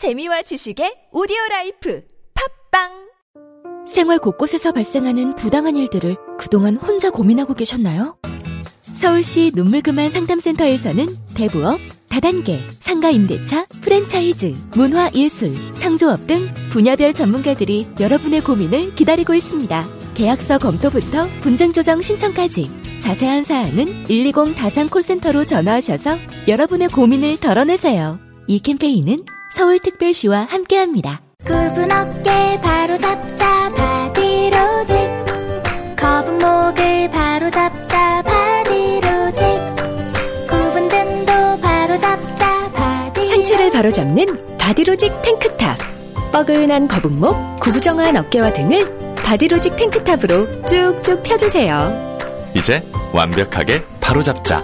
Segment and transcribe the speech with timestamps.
[0.00, 2.02] 재미와 지식의 오디오 라이프
[2.72, 2.88] 팟빵
[3.86, 8.16] 생활 곳곳에서 발생하는 부당한 일들을 그동안 혼자 고민하고 계셨나요?
[8.96, 11.78] 서울시 눈물그만 상담센터에서는 대부업,
[12.08, 19.86] 다단계, 상가 임대차, 프랜차이즈, 문화 예술, 상조업 등 분야별 전문가들이 여러분의 고민을 기다리고 있습니다.
[20.14, 22.70] 계약서 검토부터 분쟁 조정 신청까지
[23.00, 26.16] 자세한 사항은 120 다산 콜센터로 전화하셔서
[26.48, 28.18] 여러분의 고민을 덜어내세요.
[28.46, 31.20] 이 캠페인은 서울특별시와 함께합니다.
[31.44, 34.96] 굽은 어깨 바로 잡자 바디로직
[35.96, 39.42] 거북목을 바로 잡자 바디로직
[40.48, 44.26] 굽은 등도 바로 잡자 바디 상체를 바로 잡는
[44.58, 45.78] 바디로직 탱크탑.
[46.32, 51.90] 뻐근한 거북목, 구부정한 어깨와 등을 바디로직 탱크탑으로 쭉쭉 펴주세요.
[52.54, 54.62] 이제 완벽하게 바로 잡자.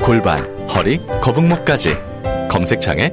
[0.00, 0.38] 골반,
[0.68, 1.96] 허리, 거북목까지.
[2.48, 3.12] 검색창에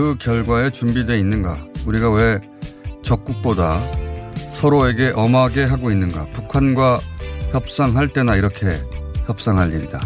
[0.00, 2.40] 그 결과에 준비되어 있는가, 우리가 왜
[3.02, 3.78] 적국보다
[4.54, 6.98] 서로에게 엄하게 하고 있는가, 북한과
[7.52, 8.70] 협상할 때나 이렇게
[9.26, 10.00] 협상할 일이다.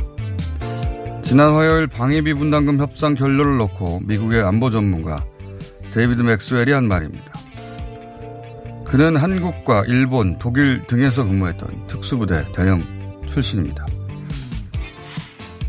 [1.22, 5.24] 지난 화요일 방위비 분담금 협상 결론을 놓고 미국의 안보 전문가
[5.92, 7.32] 데이비드 맥스웰이 한 말입니다.
[8.84, 12.82] 그는 한국과 일본, 독일 등에서 근무했던 특수부대 대령
[13.28, 13.86] 출신입니다.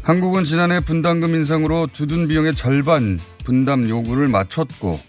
[0.01, 4.99] 한국은 지난해 분담금 인상으로 주둔 비용의 절반 분담 요구를 맞췄고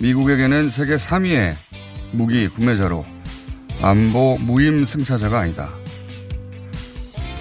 [0.00, 1.52] 미국에게는 세계 3위의
[2.12, 3.04] 무기 구매자로
[3.82, 5.70] 안보 무임 승차자가 아니다.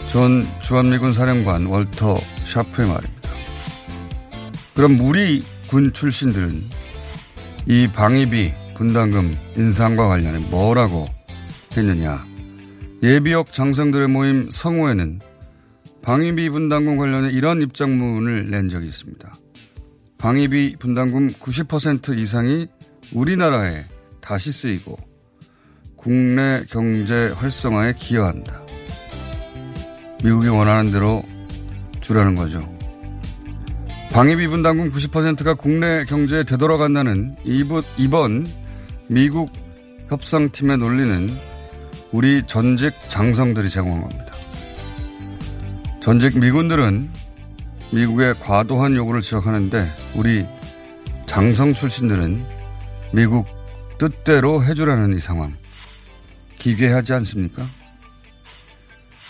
[0.10, 3.30] 전 주한미군 사령관 월터 샤프의 말입니다.
[4.74, 6.52] 그럼 우리 군 출신들은
[7.68, 11.06] 이 방위비 분담금 인상과 관련해 뭐라고
[11.78, 12.26] 했느냐.
[13.04, 15.20] 예비역 장성들의 모임 성호에는
[16.02, 19.32] 방위비 분담금 관련해 이런 입장문을 낸 적이 있습니다.
[20.26, 22.66] 방위비 분담금 90% 이상이
[23.14, 23.86] 우리나라에
[24.22, 24.98] 다시 쓰이고
[25.96, 28.60] 국내 경제 활성화에 기여한다.
[30.24, 31.24] 미국이 원하는 대로
[32.02, 32.68] 주라는 거죠.
[34.14, 38.48] 방위비 분담금 90%가 국내 경제에 되돌아간다는 이번
[39.08, 39.54] 미국
[40.10, 41.30] 협상팀의 논리는
[42.12, 44.34] 우리 전직 장성들이 제공한 겁니다.
[46.02, 47.12] 전직 미군들은
[47.92, 50.46] 미국의 과도한 요구를 지적하는데 우리
[51.26, 52.44] 장성 출신들은
[53.12, 53.48] 미국
[53.98, 55.56] 뜻대로 해주라는 이 상황
[56.58, 57.68] 기괴하지 않습니까?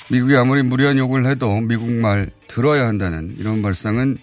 [0.09, 4.17] 미국이 아무리 무리한 요구를 해도 미국 말 들어야 한다는 이런 발상은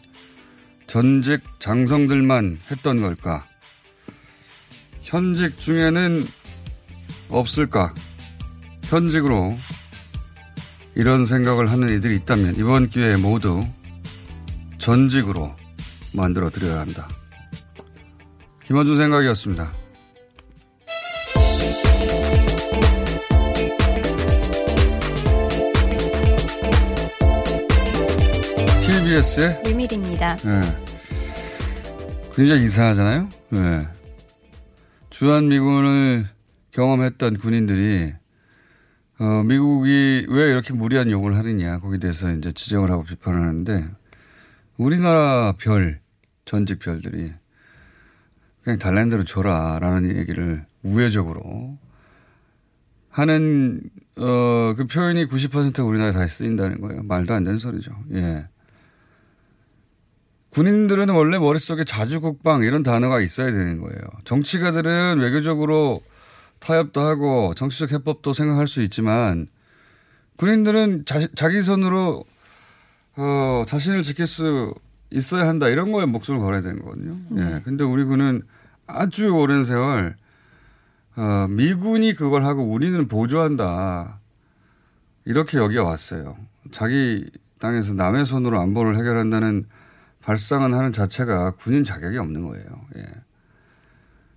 [0.86, 3.46] 전직 장성들만 했던 걸까?
[5.02, 6.22] 현직 중에는
[7.28, 7.92] 없을까?
[8.84, 9.56] 현직으로
[10.94, 13.64] 이런 생각을 하는 이들이 있다면 이번 기회에 모두
[14.82, 15.54] 전직으로
[16.12, 17.08] 만들어 드려야 한다.
[18.64, 19.72] 김원준 생각이었습니다.
[28.80, 30.36] TBS의 류밀입니다.
[30.38, 30.60] 네.
[32.34, 33.28] 굉장히 이상하잖아요.
[33.50, 33.88] 네.
[35.10, 36.26] 주한미군을
[36.72, 38.14] 경험했던 군인들이
[39.20, 44.01] 어, 미국이 왜 이렇게 무리한 요구를 하느냐 거기에 대해서 이제 지적을 하고 비판을 하는데
[44.82, 46.00] 우리나라 별
[46.44, 47.32] 전직 별들이
[48.62, 51.78] 그냥 달라는 대로 줘라 라는 얘기를 우회적으로
[53.10, 53.82] 하는
[54.16, 57.02] 어, 그 표현이 90% 우리나라에 다시 쓰인다는 거예요.
[57.02, 57.92] 말도 안 되는 소리죠.
[58.14, 58.46] 예.
[60.50, 63.98] 군인들은 원래 머릿속에 자주국방 이런 단어가 있어야 되는 거예요.
[64.24, 66.02] 정치가들은 외교적으로
[66.58, 69.48] 타협도 하고 정치적 해법도 생각할 수 있지만
[70.36, 72.24] 군인들은 자, 자기 손으로
[73.16, 74.74] 어, 자신을 지킬 수
[75.10, 77.18] 있어야 한다 이런 거에 목숨을 걸어야 되는 거거든요.
[77.36, 77.60] 예.
[77.64, 78.42] 근데 우리 군은
[78.86, 80.16] 아주 오랜 세월
[81.16, 84.18] 어, 미군이 그걸 하고 우리는 보조한다.
[85.24, 86.36] 이렇게 여겨왔어요.
[86.70, 89.66] 자기 땅에서 남의 손으로 안보를 해결한다는
[90.22, 92.66] 발상을 하는 자체가 군인 자격이 없는 거예요.
[92.96, 93.06] 예.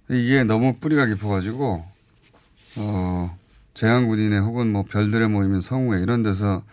[0.09, 1.85] 이게 너무 뿌리가 깊어가지고,
[2.77, 3.37] 어,
[3.73, 6.63] 재향군인회 혹은 뭐 별들의 모임인 성우회 이런 데서,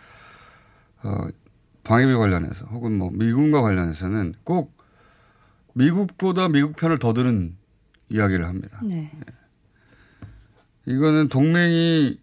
[1.01, 1.27] 어,
[1.83, 4.77] 방위비 관련해서 혹은 뭐 미군과 관련해서는 꼭
[5.73, 7.57] 미국보다 미국 편을 더 드는
[8.09, 8.79] 이야기를 합니다.
[8.83, 9.11] 네.
[10.85, 12.19] 이거는 동맹이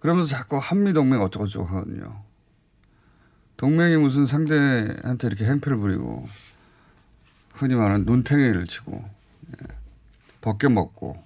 [0.00, 2.22] 그러면서 자꾸 한미 동맹 어쩌고저쩌고 하거든요.
[3.56, 6.28] 동맹이 무슨 상대한테 이렇게 행패를 부리고
[7.54, 9.04] 흔히 말하는 눈탱이를 치고
[9.48, 9.66] 예.
[10.40, 11.22] 벗겨 먹고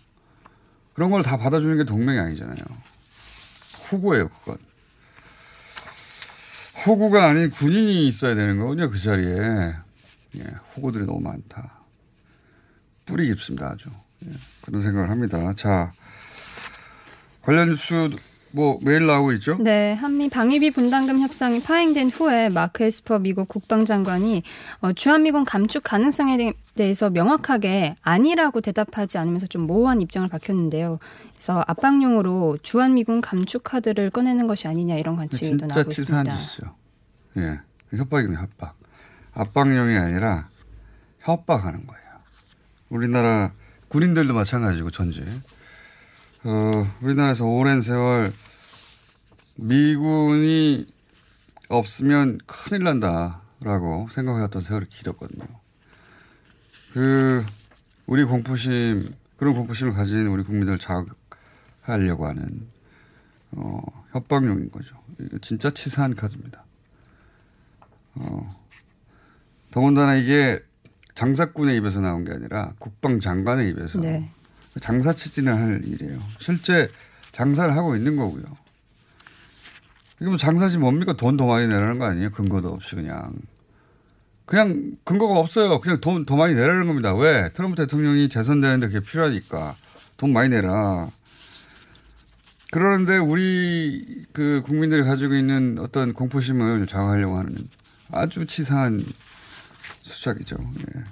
[0.94, 2.56] 그런 걸 다 받아주는 게 동맹이 아니잖아요.
[3.82, 4.56] 후구예요, 그건.
[6.86, 9.74] 호구가 아닌 군인이 있어야 되는 거군요, 그 자리에.
[10.36, 10.44] 예,
[10.76, 11.80] 호구들이 너무 많다.
[13.04, 13.90] 뿌리 깊습니다, 아주.
[14.26, 14.32] 예,
[14.62, 15.52] 그런 생각을 합니다.
[15.54, 15.92] 자,
[17.42, 18.08] 관련 뉴스
[18.52, 19.56] 뭐 매일 나오고 있죠?
[19.60, 24.42] 네, 한미 방위비 분담금 협상이 파행된 후에 마크 에스퍼 미국 국방장관이
[24.80, 30.98] 어, 주한미군 감축 가능성에 대해서 명확하게 아니라고 대답하지 않으면서 좀 모호한 입장을 밝혔는데요.
[31.34, 35.90] 그래서 압박용으로 주한미군 감축 카드를 꺼내는 것이 아니냐 이런 관측도 나오고 있습니다.
[35.90, 36.74] 진짜 치사한 짓이죠.
[37.38, 37.60] 예,
[37.96, 38.76] 협박이네 협박.
[39.34, 40.48] 압박용이 아니라
[41.20, 42.02] 협박하는 거예요.
[42.88, 43.52] 우리나라
[43.88, 45.24] 군인들도 마찬가지고 전제.
[46.44, 48.32] 어, 우리나라에서 오랜 세월
[49.56, 50.86] 미군이
[51.68, 55.44] 없으면 큰일 난다라고 생각해왔던 세월이 길었거든요.
[56.92, 57.44] 그,
[58.06, 62.66] 우리 공포심, 그런 공포심을 가진 우리 국민들 자극하려고 하는,
[63.52, 63.80] 어,
[64.12, 64.96] 협박용인 거죠.
[65.20, 66.64] 이거 진짜 치사한 카드입니다.
[68.14, 68.62] 어,
[69.70, 70.60] 더군다나 이게
[71.14, 74.30] 장사꾼의 입에서 나온 게 아니라 국방장관의 입에서 네.
[74.80, 76.18] 장사 치지는 할 일이에요.
[76.38, 76.90] 실제
[77.32, 78.44] 장사를 하고 있는 거고요.
[80.20, 81.14] 이게 뭐 장사지 뭡니까?
[81.14, 82.30] 돈 더 많이 내라는 거 아니에요?
[82.30, 83.32] 근거도 없이 그냥.
[84.46, 85.80] 그냥 근거가 없어요.
[85.80, 87.14] 그냥 돈 더 많이 내라는 겁니다.
[87.14, 87.48] 왜?
[87.52, 89.76] 트럼프 대통령이 재선되는데 그게 필요하니까
[90.16, 91.10] 돈 많이 내라.
[92.70, 97.68] 그러는데 우리 그 국민들이 가지고 있는 어떤 공포심을 장악하려고 하는
[98.10, 99.02] 아주 치사한
[100.02, 100.56] 수작이죠.
[100.80, 101.04] 예.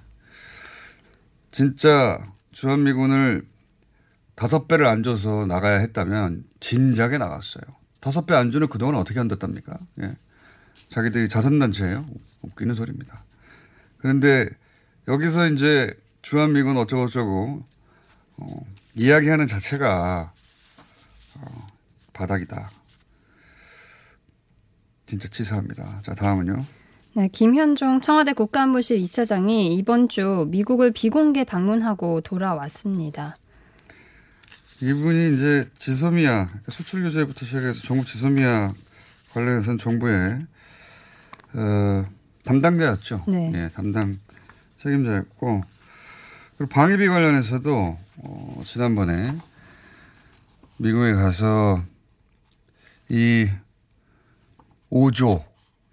[1.50, 2.18] 진짜
[2.52, 3.46] 주한미군을
[4.34, 7.62] 다섯 배를 안 줘서 나가야 했다면 진작에 나갔어요.
[8.00, 9.78] 다섯 배 안 주는 그동안 어떻게 한댔답니까?
[10.02, 10.16] 예.
[10.88, 12.06] 자기들이 자선단체예요.
[12.42, 13.24] 웃기는 소리입니다.
[13.98, 14.48] 그런데
[15.08, 17.64] 여기서 이제 주한미군 어쩌고저쩌고
[18.38, 20.32] 어, 이야기하는 자체가
[21.36, 21.66] 어,
[22.12, 22.70] 바닥이다.
[25.06, 26.00] 진짜 치사합니다.
[26.02, 26.64] 자 다음은요.
[27.14, 33.36] 네, 김현종 청와대 국가안보실 2차장이 이번 주 미국을 비공개 방문하고 돌아왔습니다.
[34.80, 38.72] 이분이 이제 지소미아 수출 규제부터 시작해서 전국 지소미아
[39.32, 40.46] 관련해서는 정부의
[41.54, 42.06] 어,
[42.44, 43.24] 담당자였죠.
[43.28, 43.52] 네.
[43.54, 44.18] 예, 담당
[44.76, 45.62] 책임자였고
[46.56, 49.36] 그리고 방위비 관련해서도 어, 지난번에
[50.78, 51.82] 미국에 가서
[53.08, 53.48] 이
[54.90, 55.44] 5조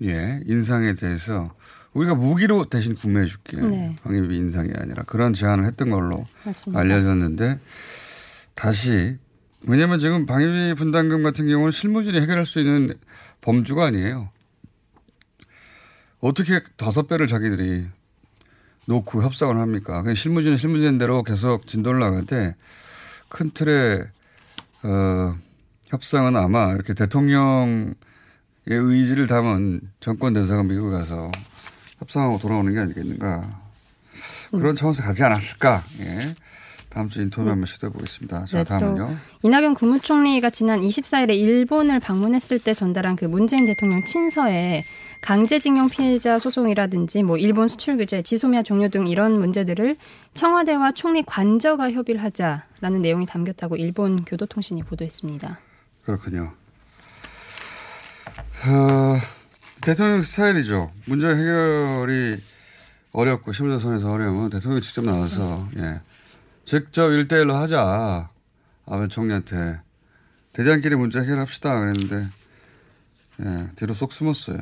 [0.04, 1.54] 예, 인상에 대해서
[1.94, 3.58] 우리가 무기로 대신 구매해 줄게.
[3.58, 3.96] 네.
[4.04, 6.80] 방위비 인상이 아니라 그런 제안을 했던 걸로 맞습니다.
[6.80, 7.60] 알려졌는데
[8.54, 9.18] 다시
[9.66, 12.94] 왜냐하면 지금 방위비 분담금 같은 경우는 실무진이 해결할 수 있는
[13.42, 14.30] 범주가 아니에요.
[16.19, 17.88] 어떻게 다섯 배를 자기들이
[18.86, 20.02] 놓고 협상을 합니까?
[20.02, 24.07] 그냥 실무진은 실무진 대로 계속 진도를 나갈 때큰 틀의
[24.83, 25.38] 어,
[25.88, 27.95] 협상은 아마 이렇게 대통령의
[28.68, 31.31] 의지를 담은 정권 대사가 미국 가서
[32.00, 33.62] 협상하고 돌아오는 게 아니겠는가.
[34.52, 35.83] 그런 차원에서 가지 않았을까.
[36.00, 36.36] 예.
[36.97, 38.45] 다음 주 인터뷰 한번 시도해 보겠습니다.
[38.45, 39.07] 자, 네, 다음은요.
[39.07, 44.83] 또 이낙연 국무총리가 지난 24일에 일본을 방문했을 때 전달한 그 문재인 대통령 친서에
[45.21, 49.95] 강제징용 피해자 소송이라든지 뭐 일본 수출 규제, 지소미아 종료 등 이런 문제들을
[50.33, 55.59] 청와대와 총리 관저가 협의를 하자라는 내용이 담겼다고 일본 교도통신이 보도했습니다.
[56.04, 56.54] 그렇군요.
[58.66, 59.19] 어,
[59.83, 60.92] 대통령 스타일이죠.
[61.06, 62.37] 문제 해결이
[63.11, 65.99] 어렵고 심사선에서 어려우면 대통령이 직접 나와서 예.
[66.68, 68.30] 직접 일대일로 하자.
[68.86, 69.80] 아베 총리한테
[70.52, 72.28] 대장끼리 문제 해결합시다 그랬는데
[73.40, 74.57] 예, 뒤로 쏙 숨었어요.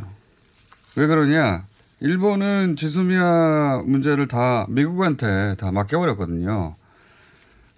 [0.98, 1.66] 왜 그러냐?
[2.02, 6.76] 일본은 지소미아 문제를 다 미국한테 다 맡겨버렸거든요.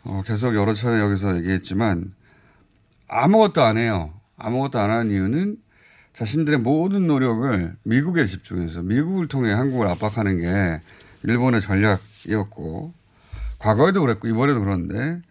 [0.04, 2.14] 어, 계속 여러 차례 여기서 얘기했지만
[3.08, 4.14] 아무것도 안 해요.
[4.36, 5.56] 아무것도 안 하는 이유는
[6.12, 10.82] 자신들의 모든 노력을 미국에 집중해서 미국을 통해 한국을 압박하는 게
[11.24, 12.97] 일본의 전략이었고
[13.60, 15.22] 과거에도 그랬고 이번에도 그런데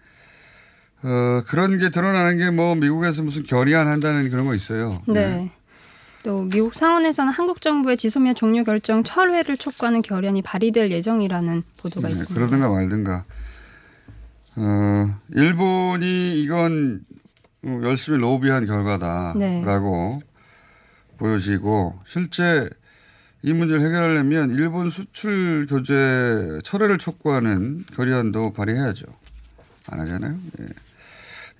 [1.02, 5.02] 어, 그런 게 드러나는 게 뭐 미국에서 무슨 결의안 한다는 그런 거 있어요.
[5.06, 5.50] 네.
[6.22, 12.12] 또 미국 상원에서는 한국 정부의 지소미아 종료 결정 철회를 촉구하는 결의안이 발의될 예정이라는 보도가 네,
[12.14, 12.34] 있습니다.
[12.34, 13.24] 그러든가 말든가.
[14.56, 17.02] 어, 일본이 이건
[17.64, 20.26] 열심히 로비한 결과다라고 네.
[21.18, 22.68] 보여지고 실제
[23.46, 29.06] 이 문제를 해결하려면 일본 수출 교제 철회를 촉구하는 결의안도 발의해야죠.
[29.86, 30.36] 안 하잖아요.
[30.58, 30.66] 예.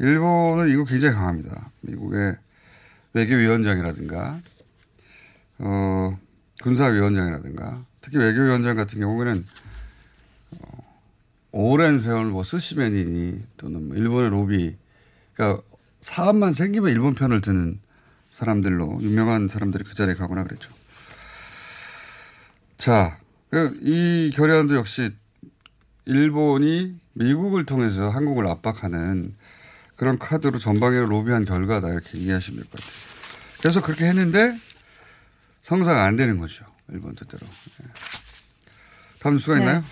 [0.00, 1.70] 일본은 이거 굉장히 강합니다.
[1.82, 2.38] 미국의
[3.12, 4.40] 외교위원장이라든가,
[5.58, 6.18] 어,
[6.60, 9.46] 군사위원장이라든가, 특히 외교위원장 같은 경우에는,
[10.58, 10.98] 어,
[11.52, 14.76] 오랜 세월 뭐 스시맨이니 또는 뭐 일본의 로비,
[15.34, 15.62] 그러니까
[16.00, 17.78] 사업만 생기면 일본 편을 드는
[18.30, 20.74] 사람들로 유명한 사람들이 그 자리에 가거나 그랬죠.
[22.78, 23.18] 자,
[23.50, 25.10] 그이 결의안도 역시
[26.04, 29.34] 일본이 미국을 통해서 한국을 압박하는
[29.96, 32.96] 그런 카드로 전방위로 로비한 결과다 이렇게 이해하시면 될 것 같아요.
[33.60, 34.56] 그래서 그렇게 했는데
[35.62, 36.64] 성사가 안 되는 거죠.
[36.92, 37.46] 일본 뜻대로.
[37.82, 37.86] 예.
[39.18, 39.60] 다음 뉴스가 네.
[39.62, 39.84] 있나요?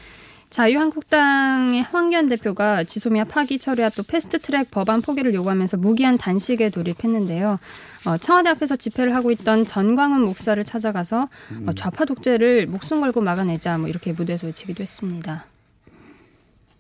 [0.55, 7.59] 자유한국당의 황교안 대표가 지소미아 파기 처리와 또 패스트트랙 법안 포기를 요구하면서 무기한 단식에 돌입했는데요.
[8.07, 11.29] 어, 청와대 앞에서 집회를 하고 있던 전광훈 목사를 찾아가서
[11.67, 15.45] 어, 좌파 독재를 목숨 걸고 막아내자 뭐 이렇게 무대에서 외치기도 했습니다.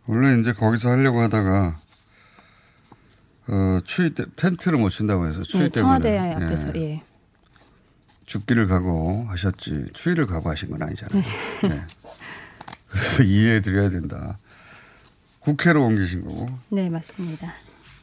[0.06, 1.80] 원래 이제 거기서 하려고 하다가
[3.48, 6.44] 어, 추위 때 텐트를 못 친다고 해서 추위 네, 때문에 청와대 예.
[6.44, 7.00] 앞에서 예.
[8.26, 11.22] 죽기를 각오하셨지 추위를 각오하신 건 아니잖아요.
[11.68, 11.86] 네.
[12.94, 14.38] 그래서 이해해 드려야 된다.
[15.40, 16.48] 국회로 옮기신 거고.
[16.70, 17.52] 네 맞습니다.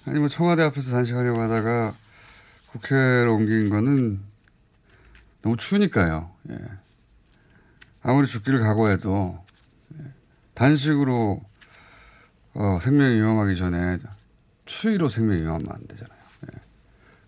[0.05, 1.95] 아니 뭐 청와대 앞에서 단식하려고 하다가
[2.71, 4.19] 국회로 옮긴 거는
[5.41, 6.31] 너무 추우니까요.
[6.51, 6.57] 예.
[8.03, 9.43] 아무리 죽기를 각오해도
[9.99, 10.03] 예.
[10.53, 11.41] 단식으로
[12.53, 13.97] 어, 생명이 위험하기 전에
[14.65, 16.19] 추위로 생명이 위험하면 안 되잖아요.
[16.47, 16.59] 예.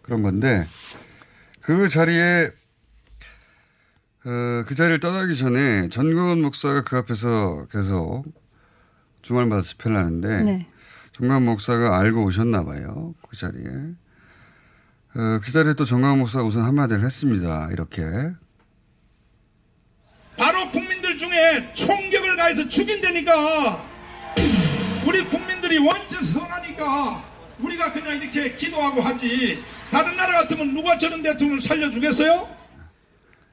[0.01, 0.65] 그런 건데
[1.61, 2.51] 그 자리에
[4.25, 8.23] 어, 그 자리를 떠나기 전에 전광훈 목사가 그 앞에서 계속
[9.21, 10.67] 주말마다 집회를 하는데 네.
[11.11, 13.13] 정강 목사가 알고 오셨나 봐요.
[13.29, 13.65] 그 자리에.
[15.15, 17.69] 어, 그 자리에 또 정강 목사가 우선 한마디를 했습니다.
[17.71, 18.01] 이렇게.
[20.37, 23.83] 바로 국민들 중에 총격을 가해서 죽인다니까
[25.05, 27.23] 우리 국민들이 원체 선하니까
[27.59, 32.62] 우리가 그냥 이렇게 기도하고 하지 다른 나라 같으면 누가 저런 대통령을 살려주겠어요?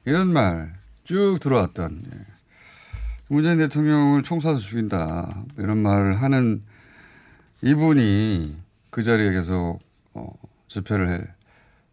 [0.05, 2.01] 이런 말 쭉 들어왔던.
[2.05, 2.17] 예.
[3.27, 5.43] 문재인 대통령을 총 쏴서 죽인다.
[5.57, 6.63] 이런 말을 하는
[7.61, 8.57] 이분이
[8.89, 9.79] 그 자리에 계속
[10.13, 10.31] 어,
[10.67, 11.21] 집회를 해.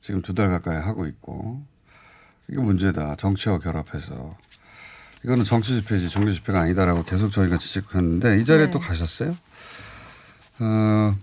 [0.00, 1.64] 지금 두 달 가까이 하고 있고.
[2.48, 3.16] 이게 문제다.
[3.16, 4.36] 정치와 결합해서.
[5.24, 8.70] 이거는 정치 집회지 종교 집회가 아니다라고 계속 저희가 지적했는데 이 자리에 네.
[8.70, 9.36] 또 가셨어요.
[10.60, 11.16] 어,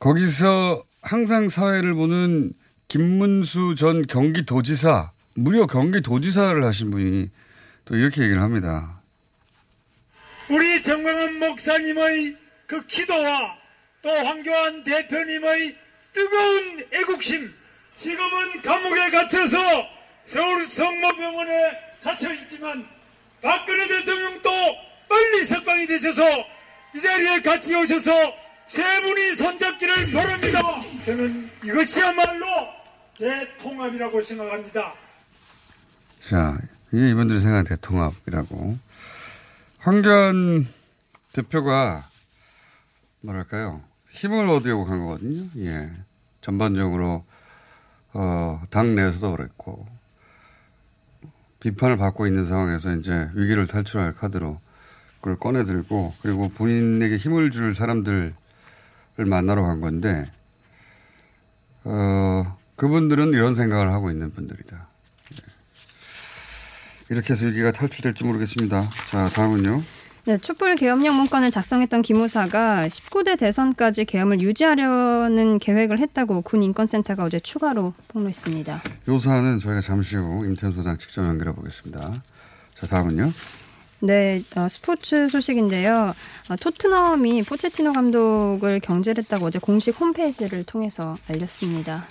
[0.00, 2.52] 거기서 항상 사회를 보는
[2.88, 7.30] 김문수 전 경기도지사, 무려 경기도지사를 하신 분이
[7.84, 9.00] 또 이렇게 얘기를 합니다.
[10.50, 13.56] 우리 정광훈 목사님의 그 기도와
[14.02, 15.76] 또 황교안 대표님의
[16.12, 17.54] 뜨거운 애국심
[17.94, 19.58] 지금은 감옥에 갇혀서
[20.24, 21.52] 서울 성모병원에
[22.02, 22.86] 갇혀 있지만
[23.40, 24.50] 박근혜 대통령도
[25.08, 26.22] 빨리 석방이 되셔서
[26.94, 28.10] 이 자리에 같이 오셔서
[28.66, 30.60] 세 분이 손잡기를 바랍니다.
[31.02, 32.46] 저는 이것이야말로
[33.18, 35.07] 대통합이라고 생각합니다.
[36.20, 36.58] 자,
[36.92, 38.78] 이게 이분들이 생각하는 대통합이라고.
[39.78, 40.66] 황교안
[41.32, 42.08] 대표가
[43.20, 43.82] 뭐랄까요.
[44.10, 45.48] 힘을 얻으려고 한 거거든요.
[45.58, 45.90] 예.
[46.40, 47.24] 전반적으로,
[48.12, 49.86] 어, 당 내에서도 그랬고.
[51.60, 54.60] 비판을 받고 있는 상황에서 이제 위기를 탈출할 카드로
[55.16, 58.34] 그걸 꺼내 들고 그리고 본인에게 힘을 줄 사람들을
[59.26, 60.30] 만나러 간 건데,
[61.84, 64.87] 어, 그분들은 이런 생각을 하고 있는 분들이다.
[67.10, 68.90] 이렇게 해서 위기가 탈출될지 모르겠습니다.
[69.08, 69.82] 자, 다음은요.
[70.24, 77.40] 네, 촛불 계엄령 문건을 작성했던 기무사가 19대 대선까지 계엄을 유지하려는 계획을 했다고 군 인권센터가 어제
[77.40, 78.82] 추가로 폭로했습니다.
[79.08, 82.22] 요 사안은 저희가 잠시 후 임태현 소장 직접 연결해 보겠습니다.
[82.74, 83.32] 자, 다음은요.
[84.00, 86.14] 네, 어, 스포츠 소식인데요.
[86.50, 92.06] 어, 토트넘이 포체티노 감독을 경질했다고 어제 공식 홈페이지를 통해서 알렸습니다.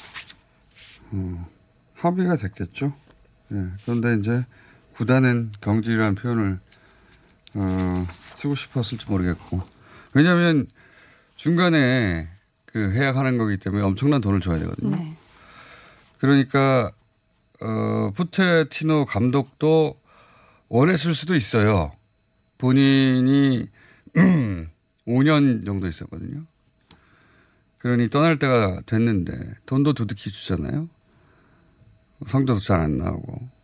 [1.93, 2.93] 합의가 됐겠죠.
[3.53, 3.67] 예.
[3.85, 4.45] 그런데 이제
[4.97, 6.59] 구단은 경질이라는 표현을
[7.53, 9.61] 어, 쓰고 싶었을지 모르겠고.
[10.13, 10.65] 왜냐하면
[11.35, 12.27] 중간에
[12.65, 14.95] 그 해약하는 거기 때문에 엄청난 돈을 줘야 되거든요.
[14.95, 15.17] 네.
[16.17, 16.91] 그러니까
[17.61, 19.99] 어, 푸테티노 감독도
[20.67, 21.91] 원했을 수도 있어요.
[22.57, 23.69] 본인이
[25.07, 26.43] 5년 정도 있었거든요.
[27.77, 30.89] 그러니 떠날 때가 됐는데 돈도 두둑히 주잖아요.
[32.25, 33.56] 성적도 잘 안 나오고.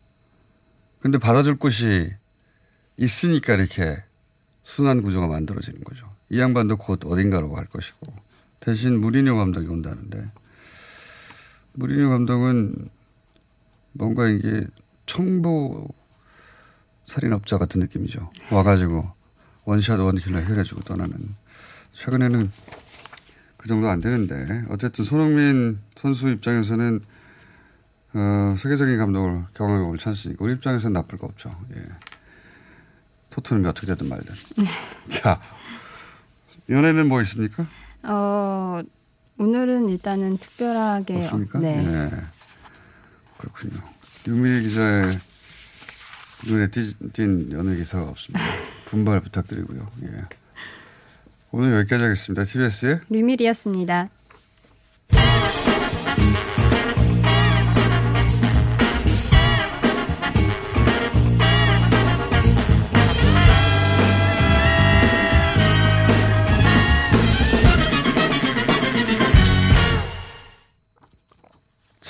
[1.03, 2.13] 근데 받아줄 곳이
[2.95, 4.01] 있으니까 이렇게
[4.63, 6.09] 순환 구조가 만들어지는 거죠.
[6.29, 8.13] 이 양반도 곧 어딘가로 갈 것이고.
[8.61, 10.31] 대신 무리뉴 감독이 온다는데
[11.73, 12.87] 무리뉴 감독은
[13.91, 14.65] 뭔가 이게
[15.05, 15.89] 청부
[17.03, 18.31] 살인업자 같은 느낌이죠.
[18.49, 19.11] 와가지고
[19.65, 21.35] 원샷 원킬러 해결해주고 떠나는.
[21.95, 22.49] 최근에는
[23.57, 27.01] 그 정도 안 되는데 어쨌든 손흥민 선수 입장에서는
[28.15, 31.55] 어, 세계적인 감독을 경험해 볼 찬스니까 우리 입장에서는 나쁠 거 없죠.
[31.75, 31.83] 예.
[33.31, 34.35] 토트넘이 어떻게 되든 말든.
[35.09, 35.41] 자,
[36.69, 37.65] 연애는 뭐 있습니까?
[38.03, 38.81] 어,
[39.37, 41.59] 오늘은 일단은 특별하게 없습니까?
[41.59, 41.85] 네.
[41.87, 42.11] 예.
[43.37, 43.81] 그렇군요.
[44.27, 45.19] 유미 기자의
[46.45, 48.45] 눈에 띄, 띈 연예 기사가 없습니다.
[48.85, 49.87] 분발 부탁드리고요.
[50.03, 50.25] 예.
[51.51, 52.43] 오늘 여기까지 하겠습니다.
[52.43, 54.09] TBS의 류밀이었습니다.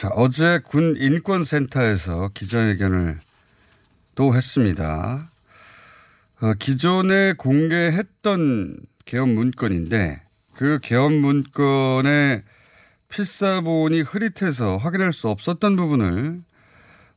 [0.03, 3.19] 자, 어제 군 인권센터에서 기자회견을
[4.15, 5.31] 또 했습니다.
[6.41, 10.22] 어, 기존에 공개했던 개업 문건인데
[10.55, 12.43] 그 개업 문건의
[13.07, 16.41] 필사본이 흐릿해서 확인할 수 없었던 부분을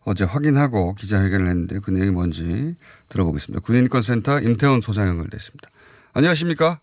[0.05, 2.77] 어제 확인하고 기자회견을 했는데 그 내용이 뭔지
[3.09, 3.65] 들어보겠습니다.
[3.65, 5.71] 군인권센터 임태원 소장 연결됐습니다.
[6.13, 6.79] 안녕하십니까?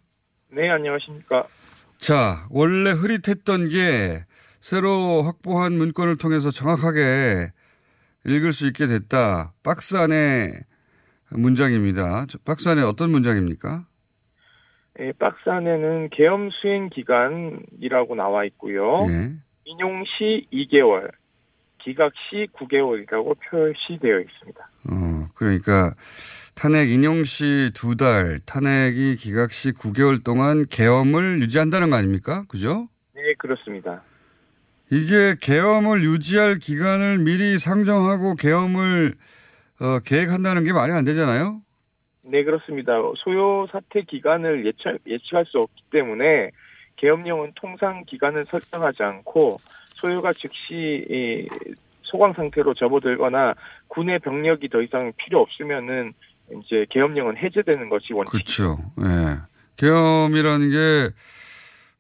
[0.52, 1.48] 네, 안녕하십니까.
[1.98, 4.26] 자, 원래 흐릿했던 게
[4.64, 7.52] 새로 확보한 문건을 통해서 정확하게
[8.26, 9.52] 읽을 수 있게 됐다.
[9.62, 10.54] 박스 안에
[11.32, 12.28] 문장입니다.
[12.30, 13.86] 저 박스 안에 어떤 문장입니까?
[15.02, 19.06] 예, 박스 안에는 계엄 수행 기간이라고 나와 있고요.
[19.10, 19.34] 예.
[19.66, 21.12] 인용 시 2개월,
[21.80, 24.70] 기각 시 9개월이라고 표시되어 있습니다.
[24.90, 25.94] 어, 그러니까
[26.56, 32.46] 탄핵 인용 시 두 달, 탄핵이 기각 시 9개월 동안 계엄을 유지한다는 거 아닙니까?
[32.48, 32.88] 그죠?
[33.14, 34.02] 네, 그렇습니다.
[34.94, 39.16] 이게 계엄을 유지할 기간을 미리 상정하고 계엄을
[39.82, 41.62] 어, 계획한다는 게 말이 안 되잖아요.
[42.22, 42.94] 네, 그렇습니다.
[43.18, 46.52] 소요 사태 기간을 예측, 예측할 수 없기 때문에
[46.98, 49.58] 계엄령은 통상 기간을 설정하지 않고
[49.96, 51.48] 소요가 즉시 이,
[52.04, 53.56] 소강 상태로 접어들거나
[53.88, 56.14] 군의 병력이 더 이상 필요 없으면은
[56.52, 58.30] 이제 계엄령은 해제되는 것이 원칙입니다.
[58.30, 58.78] 그렇죠.
[59.02, 59.40] 예.
[59.78, 61.10] 계엄이라는 게,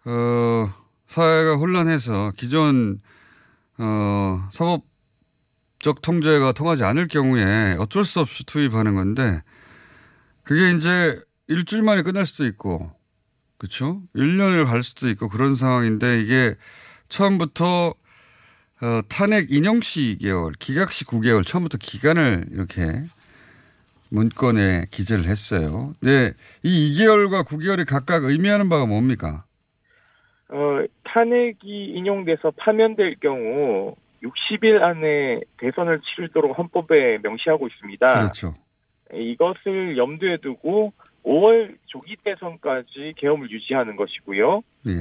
[0.06, 0.83] 어,
[1.14, 3.00] 사회가 혼란해서 기존,
[3.78, 9.44] 어, 사법적 통제가 통하지 않을 경우에 어쩔 수 없이 투입하는 건데,
[10.42, 12.92] 그게 이제 일주일 만에 끝날 수도 있고,
[13.60, 14.02] 그렇죠?
[14.16, 16.56] 1년을 갈 수도 있고 그런 상황인데 이게
[17.10, 17.94] 처음부터
[18.82, 23.06] 어, 탄핵 인용 시 2개월, 기각 시 9개월 처음부터 기간을 이렇게
[24.10, 25.94] 문건에 기재를 했어요.
[26.00, 29.46] 네, 이 2개월과 9개월이 각각 의미하는 바가 뭡니까?
[30.54, 31.56] 어, 탄핵이
[31.96, 38.14] 인용돼서 파면될 경우 60일 안에 대선을 치르도록 헌법에 명시하고 있습니다.
[38.14, 38.56] 그렇죠.
[39.12, 40.94] 이것을 염두에 두고
[41.26, 44.62] 5월 조기 대선까지 계엄을 유지하는 것이고요.
[44.88, 44.92] 예.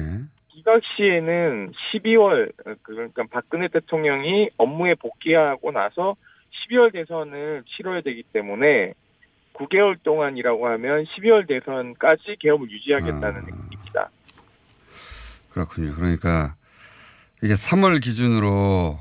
[0.49, 6.15] 기각 시에는 12월 그러니까 박근혜 대통령이 업무에 복귀하고 나서
[6.51, 8.93] 12월 대선을 치러야 되기 때문에
[9.53, 13.62] 9개월 동안이라고 하면 12월 대선까지 계엄을 유지하겠다는 아.
[15.53, 15.95] 그렇군요.
[15.95, 16.55] 그러니까
[17.41, 18.99] 이게 3월 기준으로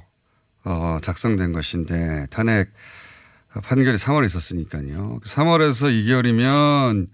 [0.65, 2.73] 어, 작성된 것인데 탄핵
[3.65, 5.21] 판결이 3월에 있었으니까요.
[5.25, 7.09] 3월에서 2개월이면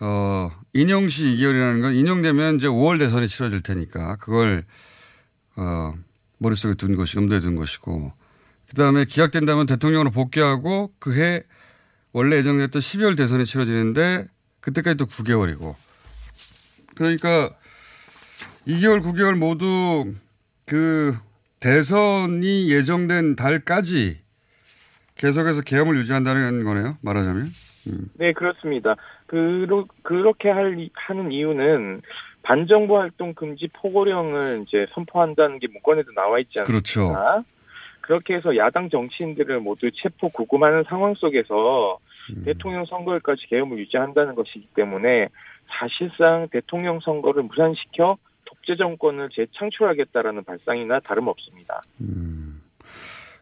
[0.00, 4.64] 어, 인용 시 2개월이라는 건 인용되면 이제 5월 대선이 치러질 테니까 그걸
[5.56, 5.94] 어,
[6.38, 8.12] 머릿속에 둔 것이 염두에 둔 것이고
[8.68, 11.42] 그다음에 기각된다면 대통령으로 복귀하고 그해
[12.12, 14.26] 원래 예정됐던 12월 대선이 치러지는데
[14.60, 15.74] 그때까지 또 9개월이고
[16.94, 17.50] 그러니까
[18.66, 20.14] 2개월, 9개월 모두
[20.66, 21.16] 그
[21.60, 24.18] 대선이 예정된 달까지
[25.16, 26.96] 계속해서 계엄을 유지한다는 거네요.
[27.02, 27.42] 말하자면.
[27.88, 28.08] 음.
[28.14, 28.96] 네, 그렇습니다.
[29.26, 32.02] 그러, 그렇게 할, 하는 이유는
[32.42, 36.64] 반정부 활동 금지 포고령을 이제 선포한다는 게 문건에도 나와 있지 않습니까?
[36.64, 37.44] 그렇죠.
[38.00, 41.98] 그렇게 해서 야당 정치인들을 모두 체포 구금하는 상황 속에서
[42.30, 42.42] 음.
[42.44, 45.28] 대통령 선거일까지 계엄을 유지한다는 것이기 때문에
[45.68, 48.16] 사실상 대통령 선거를 무산시켜
[48.70, 51.80] 독재 정권을 재창출하겠다라는 발상이나 다름없습니다.
[52.00, 52.62] 음.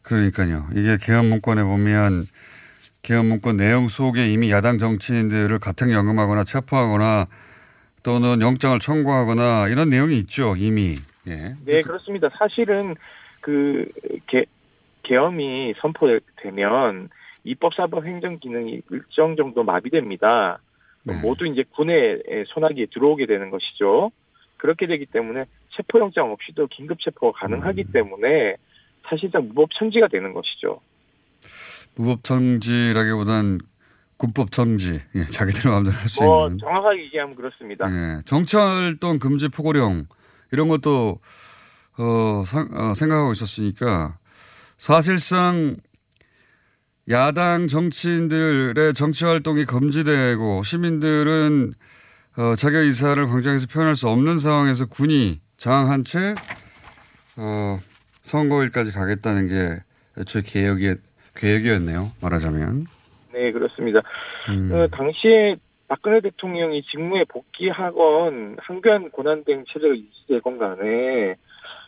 [0.03, 0.67] 그러니까요.
[0.73, 2.25] 이게 계엄 문건에 보면
[3.03, 7.27] 개헌 문건 내용 속에 이미 야당 정치인들을 가택 연금하거나 체포하거나
[8.03, 10.97] 또는 영장을 청구하거나 이런 내용이 있죠 이미.
[11.27, 11.55] 예.
[11.64, 12.31] 네, 그렇습니다.
[12.38, 12.95] 사실은
[13.41, 13.87] 그
[14.29, 14.45] 개,
[15.03, 17.11] 계엄이 선포되면
[17.45, 20.59] 입법, 사법, 행정 기능이 일정 정도 마비됩니다.
[21.03, 21.21] 네.
[21.21, 24.11] 모두 이제 군의 소나기에 들어오게 되는 것이죠.
[24.59, 25.44] 그렇게 되기 때문에
[25.77, 27.92] 체포영장 없이도 긴급 체포가 가능하기 음.
[27.92, 28.57] 때문에
[29.09, 30.81] 사실상 무법 천지가 되는 것이죠.
[31.97, 33.59] 무법 정지라기보단
[34.16, 35.01] 군법 정지.
[35.14, 36.59] 예, 자기들 마음대로 할수뭐 있는.
[36.59, 37.87] 정확하게 얘기하면 그렇습니다.
[37.88, 40.07] 예, 정치활동 금지 포고령
[40.53, 41.18] 이런 것도
[41.99, 44.18] 어, 상- 어, 생각하고 있었으니까
[44.77, 45.77] 사실상
[47.11, 51.73] 야당 정치인들의 정치 활동이 금지되고 시민들은
[52.38, 56.37] 어, 자기 의사를 광장에서 표현할 수 없는 상황에서 군이 장악한 채
[57.37, 57.81] 어,
[58.22, 59.83] 선거일까지 가겠다는 게
[60.20, 61.01] 애초에 계획이,
[61.37, 62.12] 계획이었네요.
[62.22, 62.87] 말하자면.
[63.33, 64.03] 네, 그렇습니다.
[64.51, 64.70] 음.
[64.72, 65.57] 어, 당시에
[65.88, 71.35] 박근혜 대통령이 직무에 복귀하건 한교안 고난된 체제가 유지되건 간에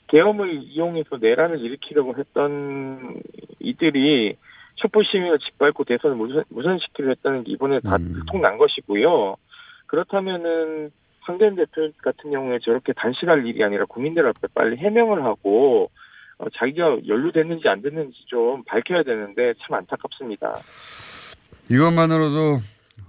[0.09, 3.23] 계엄을 이용해서 내란을 일으키려고 했던
[3.61, 4.37] 이들이
[4.75, 8.15] 촛불 시민을 짓밟고 대선을 무선, 무산시키려 했다는 게 이번에 다 음.
[8.15, 9.37] 들통난 것이고요.
[9.91, 10.91] 그렇다면은
[11.23, 15.91] 황교안 대표 같은 경우에 저렇게 단식할 일이 아니라 국민들 앞에 빨리 해명을 하고
[16.39, 20.53] 어, 자기가 연루됐는지 안 됐는지 좀 밝혀야 되는데 참 안타깝습니다.
[21.69, 22.59] 이것만으로도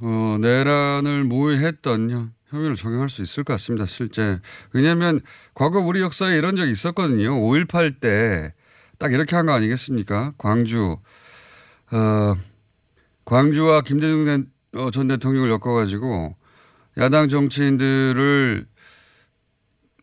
[0.02, 3.86] 어, 내란을 모의했던 혐- 혐의를 적용할 수 있을 것 같습니다.
[3.86, 4.40] 실제
[4.74, 5.20] 왜냐하면
[5.54, 7.30] 과거 우리 역사에 이런 적이 있었거든요.
[7.32, 8.54] 5.18 때
[9.00, 10.34] 딱 이렇게 한 거 아니겠습니까?
[10.38, 10.98] 광주
[11.92, 12.36] 어,
[13.26, 16.36] 광주와 김대중 대- 어, 전 대통령을 엮어가지고
[17.02, 18.64] 야당 정치인들을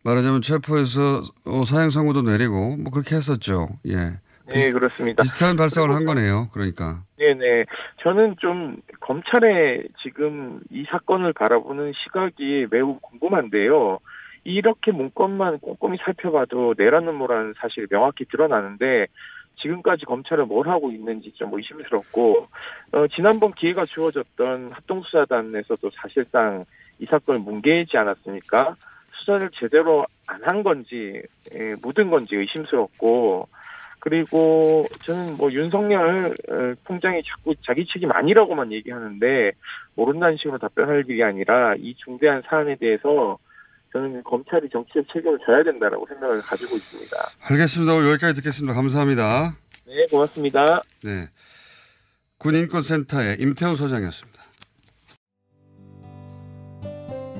[0.03, 3.69] 말하자면 체포해서 어, 사형 선고도 내리고 뭐 그렇게 했었죠.
[3.87, 4.19] 예.
[4.51, 5.23] 네, 그렇습니다.
[5.23, 6.49] 비슷한 발상을 한 거네요.
[6.51, 7.03] 그러니까.
[7.17, 7.65] 네 네.
[8.01, 13.99] 저는 좀 검찰의 지금 이 사건을 바라보는 시각이 매우 궁금한데요.
[14.43, 19.07] 이렇게 문건만 꼼꼼히 살펴봐도 내란 음모라는 사실이 명확히 드러나는데
[19.61, 22.47] 지금까지 검찰은 뭘 하고 있는지 좀 의심스럽고
[22.93, 26.65] 어, 지난번 기회가 주어졌던 합동수사단에서도 사실상
[26.99, 28.75] 이 사건을 뭉개지 않았습니까?
[29.13, 31.21] 수사를 제대로 안 한 건지
[31.53, 33.47] 예, 묻은 건지 의심스럽고
[33.99, 39.51] 그리고 저는 뭐 윤석열 어, 통장이 자꾸 자기 책임 아니라고만 얘기하는데
[39.95, 43.37] 모른다는 식으로 답변할 일이 아니라 이 중대한 사안에 대해서
[43.91, 47.17] 저는 검찰이 정치적 책임을 져야 된다라고 생각을 가지고 있습니다.
[47.41, 48.09] 알겠습니다.
[48.11, 48.73] 여기까지 듣겠습니다.
[48.75, 49.55] 감사합니다.
[49.87, 50.81] 네, 고맙습니다.
[51.03, 51.27] 네.
[52.37, 54.43] 군인권센터의 임태훈 소장이었습니다.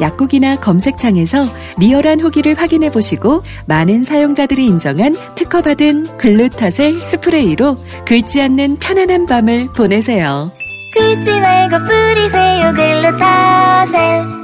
[0.00, 1.44] 약국이나 검색창에서
[1.78, 10.50] 리얼한 후기를 확인해 보시고 많은 사용자들이 인정한 특허받은 글루타셀 스프레이로 긁지 않는 편안한 밤을 보내세요.
[10.94, 14.38] 긁지 말고 뿌리세요 글루타셀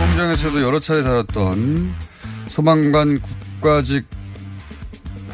[0.00, 1.94] 공장에서도 여러 차례 다뤘던
[2.48, 4.06] 소방관 국가직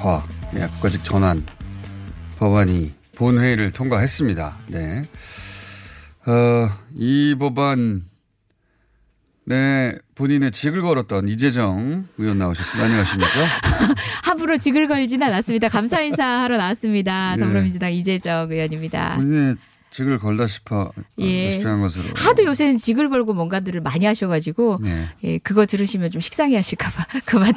[0.05, 0.23] 화,
[0.55, 1.47] 예, 국가직 전환
[2.39, 4.59] 법안이 본회의를 통과했습니다.
[4.67, 5.03] 네.
[6.27, 8.05] 어, 이 법안
[9.47, 12.85] 네, 본인의 직을 걸었던 이재정 의원 나오셨습니다.
[12.85, 13.33] 안녕하십니까?
[14.25, 15.71] 함부로 직을 걸진 않았습니다.
[15.71, 17.37] 감사 인사하러 나왔습니다.
[17.37, 17.41] 예.
[17.41, 19.17] 더불어민주당 이재정 의원입니다.
[19.17, 19.57] 본인의
[19.89, 21.49] 직을 걸다 싶어, 예.
[21.49, 22.05] 싶어 한 것으로.
[22.15, 25.05] 하도 요새는 직을 걸고 뭔가들을 많이 하셔가지고 네.
[25.23, 27.55] 예, 그거 들으시면 좀 식상해 하실까봐 그만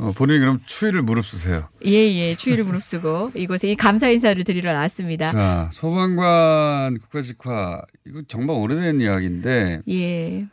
[0.00, 1.68] 어, 본인이 그럼 추위를 무릅쓰세요.
[1.84, 5.30] 예 예 추위를 무릅쓰고 이곳에 이 감사 인사를 드리러 나왔습니다.
[5.32, 10.46] 자, 소방관 국가직화, 이거 정말 오래된 이야기인데, 예.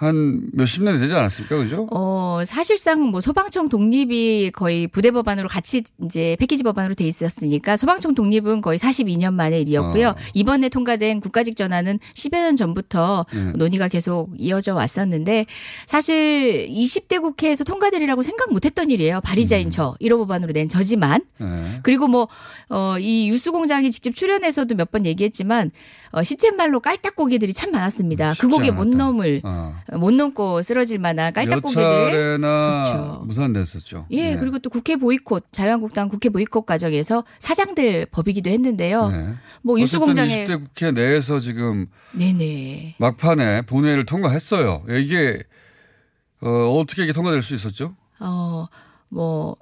[0.00, 1.86] 한 몇십 년 되지 않았을까, 그죠?
[1.90, 8.14] 어, 사실상 뭐 소방청 독립이 거의 부대 법안으로 같이 이제 패키지 법안으로 돼 있었으니까 소방청
[8.14, 10.08] 독립은 거의 42년 만의 일이었고요.
[10.08, 10.16] 어.
[10.32, 13.52] 이번에 통과된 국가직 전환은 10여 년 전부터 네.
[13.56, 15.44] 논의가 계속 이어져 왔었는데
[15.86, 19.20] 사실 20대 국회에서 통과되리라고 생각 못 했던 일이에요.
[19.20, 19.70] 발의자인 음.
[19.70, 21.80] 저 1호 법안으로 낸 저지만 네.
[21.82, 22.28] 그리고 뭐,
[22.68, 25.70] 어, 이 유수공장이 직접 출연해서도 몇 번 얘기했지만,
[26.10, 28.34] 어, 시쳇말로 깔딱고기들이 참 많았습니다.
[28.40, 29.72] 그 고개 못 넘을, 어.
[29.98, 31.82] 못 넘고 쓰러질 만한 몇 깔딱고기들.
[31.82, 33.22] 차례나 그렇죠.
[33.26, 34.06] 무산됐었죠.
[34.10, 34.36] 예, 네.
[34.36, 39.08] 그리고 또 국회 보이콧, 자유한국당 국회 보이콧 과정에서 사장될 법이기도 했는데요.
[39.08, 39.34] 네.
[39.62, 40.44] 뭐 유수공장에.
[40.46, 42.96] 20대 국회 내에서 지금 네네.
[42.98, 44.84] 막판에 본회의를 통과했어요.
[44.90, 45.42] 이게
[46.42, 47.94] 어, 어떻게 이게 통과될 수 있었죠?
[48.18, 48.66] 어,
[49.08, 49.56] 뭐,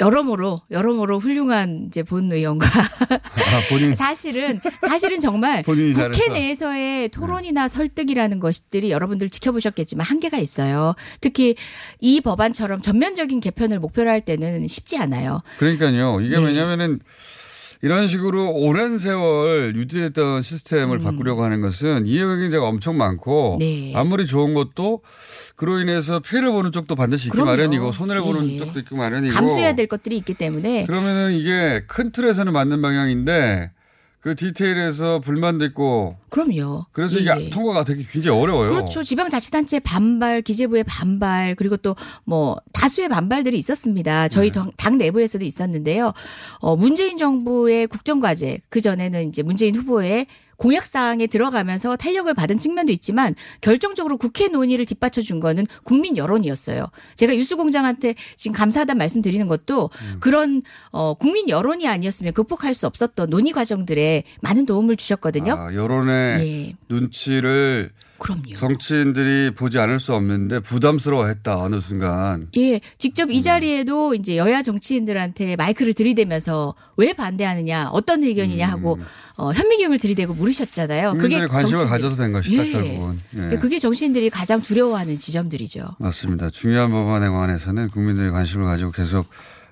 [0.00, 3.60] 여러모로, 여러모로 훌륭한 이제 본 의원과 아,
[3.96, 6.24] 사실은 사실은 정말 국회 잘했어.
[6.26, 6.32] 네.
[6.32, 10.94] 내에서의 토론이나 설득이라는 것들이 여러분들 지켜보셨겠지만 한계가 있어요.
[11.20, 11.56] 특히
[12.00, 15.42] 이 법안처럼 전면적인 개편을 목표로 할 때는 쉽지 않아요.
[15.58, 16.20] 그러니까요.
[16.20, 16.44] 이게 네.
[16.44, 17.00] 왜냐면은
[17.80, 23.58] 이런 식으로 오랜 세월 유지했던 시스템을 바꾸려고 하는 것은 이해관계자가 엄청 많고 음.
[23.58, 23.92] 네.
[23.94, 25.02] 아무리 좋은 것도
[25.58, 27.50] 그로 인해서 피해를 보는 쪽도 반드시 있기 그럼요.
[27.50, 28.58] 마련이고 손해를 보는 예.
[28.58, 33.72] 쪽도 있기 마련이고 감수해야 될 것들이 있기 때문에 그러면은 이게 큰 틀에서는 맞는 방향인데
[34.20, 36.86] 그 디테일에서 불만도 있고 그럼요.
[36.92, 37.22] 그래서 예.
[37.22, 38.70] 이게 통과가 되게 굉장히 어려워요.
[38.70, 39.02] 그렇죠.
[39.02, 44.28] 지방자치단체 반발, 기재부의 반발, 그리고 또 뭐 다수의 반발들이 있었습니다.
[44.28, 44.60] 저희 네.
[44.60, 46.12] 당, 당 내부에서도 있었는데요.
[46.60, 50.26] 어, 문재인 정부의 국정과제, 그 전에는 이제 문재인 후보의
[50.58, 56.88] 공약 사항에 들어가면서 탄력을 받은 측면도 있지만 결정적으로 국회 논의를 뒷받쳐 준 거는 국민 여론이었어요.
[57.14, 60.16] 제가 유수공장한테 지금 감사하다는 말씀 드리는 것도 음.
[60.20, 65.54] 그런 어, 국민 여론이 아니었으면 극복할 수 없었던 논의 과정들에 많은 도움을 주셨거든요.
[65.54, 66.74] 아, 여론의 예.
[66.88, 68.54] 눈치를 그럼요.
[68.56, 72.48] 정치인들이 보지 않을 수 없는데 부담스러워했다 어느 순간.
[72.56, 73.32] 예, 직접 음.
[73.32, 78.98] 이 자리에도 이제 여야 정치인들한테 마이크를 들이대면서 왜 반대하느냐, 어떤 의견이냐 하고
[79.36, 81.14] 어, 현미경을 들이대고 물으셨잖아요.
[81.18, 81.48] 그게 음.
[81.48, 82.72] 관심을 가져도 된 것이다 예.
[82.72, 83.20] 결국은.
[83.36, 83.56] 예.
[83.58, 85.96] 그게 정치인들이 가장 두려워하는 지점들이죠.
[85.98, 86.50] 맞습니다.
[86.50, 89.26] 중요한 법안에 관해서는 국민들이 관심을 가지고 계속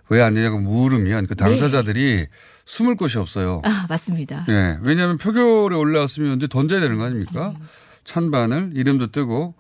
[0.09, 2.26] 왜 안 되냐고 물으면 그 당사자들이
[2.64, 3.61] 숨을 곳이 없어요.
[3.64, 3.70] 네.
[3.70, 4.44] 아, 맞습니다.
[4.48, 4.78] 예.
[4.82, 7.54] 왜냐하면 표결에 올라왔으면 이제 던져야 되는 거 아닙니까?
[7.59, 7.66] 음.
[8.07, 9.55] 찬반을 이름도 뜨고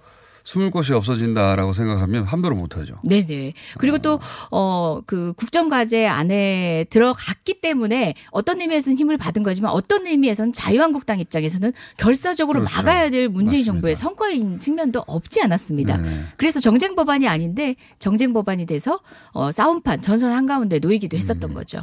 [0.46, 2.94] 숨을 곳이 없어진다라고 생각하면 함부로 못하죠.
[3.02, 3.52] 네네.
[3.78, 4.20] 그리고 또,
[4.52, 11.72] 어, 그 국정과제 안에 들어갔기 때문에 어떤 의미에서는 힘을 받은 거지만 어떤 의미에서는 자유한국당 입장에서는
[11.96, 12.76] 결사적으로 그렇죠.
[12.76, 13.72] 막아야 될 문재인 맞습니다.
[13.72, 15.96] 정부의 성과인 측면도 없지 않았습니다.
[15.96, 16.08] 네.
[16.36, 19.00] 그래서 정쟁 법안이 아닌데 정쟁 법안이 돼서
[19.32, 21.18] 어, 싸움판 전선 한가운데 놓이기도 음.
[21.18, 21.82] 했었던 거죠.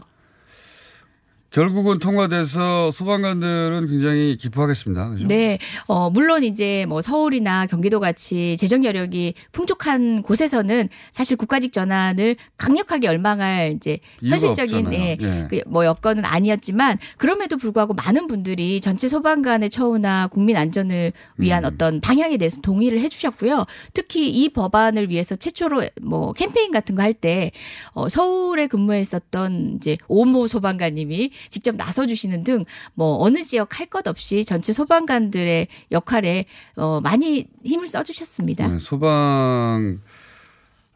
[1.53, 5.09] 결국은 통과돼서 소방관들은 굉장히 기뻐하겠습니다.
[5.11, 5.27] 그죠?
[5.27, 12.37] 네, 어, 물론 이제 뭐 서울이나 경기도 같이 재정 여력이 풍족한 곳에서는 사실 국가직 전환을
[12.57, 14.91] 강력하게 열망할 이제 현실적인.
[14.93, 15.47] 예, 예.
[15.49, 21.69] 그 뭐 여건은 아니었지만 그럼에도 불구하고 많은 분들이 전체 소방관의 처우나 국민 안전을 위한 음.
[21.73, 23.65] 어떤 방향에 대해서 동의를 해 주셨고요.
[23.93, 27.51] 특히 이 법안을 위해서 최초로 뭐 캠페인 같은 거 할 때
[27.93, 34.43] 어, 서울에 근무했었던 이제 오모 소방관님이 직접 나서주시는 등 뭐 어느 지역 할 것 없이
[34.45, 38.67] 전체 소방관들의 역할에 어, 많이 힘을 써주셨습니다.
[38.67, 39.99] 네, 소방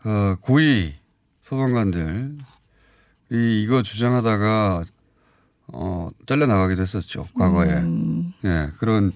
[0.05, 0.95] 어, 고위
[1.41, 2.38] 소방관들
[3.31, 4.86] 이 이거 주장하다가
[5.73, 7.27] 어, 잘려 나가기도 했었죠.
[7.38, 7.69] 과거에.
[7.73, 8.32] 음.
[8.45, 9.12] 예, 그런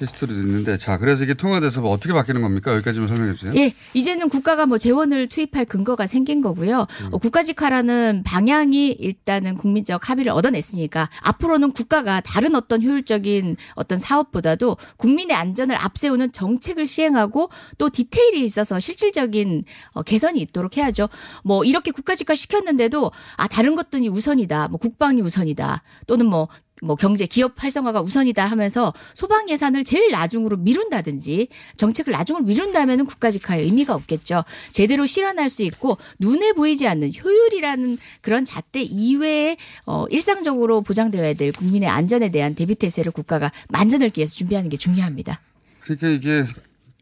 [0.00, 2.74] 히스토리도 있는데 자, 그래서 이게 통화돼서 뭐 어떻게 바뀌는 겁니까?
[2.74, 3.52] 여기까지만 설명해 주세요.
[3.56, 6.86] 예, 이제는 국가가 뭐 재원을 투입할 근거가 생긴 거고요.
[7.10, 15.34] 어, 국가직화라는 방향이 일단은 국민적 합의를 얻어냈으니까 앞으로는 국가가 다른 어떤 효율적인 어떤 사업보다도 국민의
[15.36, 21.08] 안전을 앞세우는 정책을 시행하고 또 디테일이 있어서 실질적인 어, 개선이 있도록 해야죠.
[21.44, 24.68] 뭐 이렇게 국가직화 시켰는데도 아 다른 것들이 우선이다.
[24.68, 25.82] 뭐 국방이 우선이다.
[26.06, 33.04] 또는 뭐뭐 경제 기업 활성화가 우선이다 하면서 소방 예산을 제일 나중으로 미룬다든지 정책을 나중으로 미룬다면은
[33.04, 34.44] 국가직화에 의미가 없겠죠.
[34.72, 41.52] 제대로 실현할 수 있고 눈에 보이지 않는 효율이라는 그런 잣대 이외에 어 일상적으로 보장되어야 될
[41.52, 45.40] 국민의 안전에 대한 대비 태세를 국가가 만전을 기해서 준비하는 게 중요합니다.
[45.80, 46.46] 그러니까 이게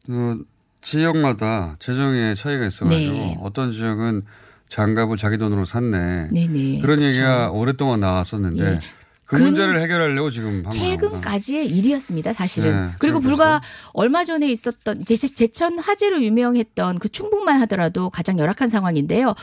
[0.08, 0.36] 어,
[0.82, 3.38] 지역마다 재정의 차이가 있어가지고 네.
[3.40, 4.22] 어떤 지역은
[4.76, 6.28] 장갑을 자기 돈으로 샀네.
[6.32, 6.80] 네네.
[6.80, 7.04] 그런 그렇죠.
[7.04, 8.78] 얘기가 오랫동안 나왔었는데 예.
[9.26, 10.64] 그 근- 문제를 해결하려고 지금.
[10.70, 12.88] 최근까지의 일이었습니다, 사실은.
[12.88, 13.60] 네, 그리고 불과
[13.92, 19.34] 얼마 전에 있었던 제, 제천 화재로 유명했던 그 충북만 하더라도 가장 열악한 상황인데요.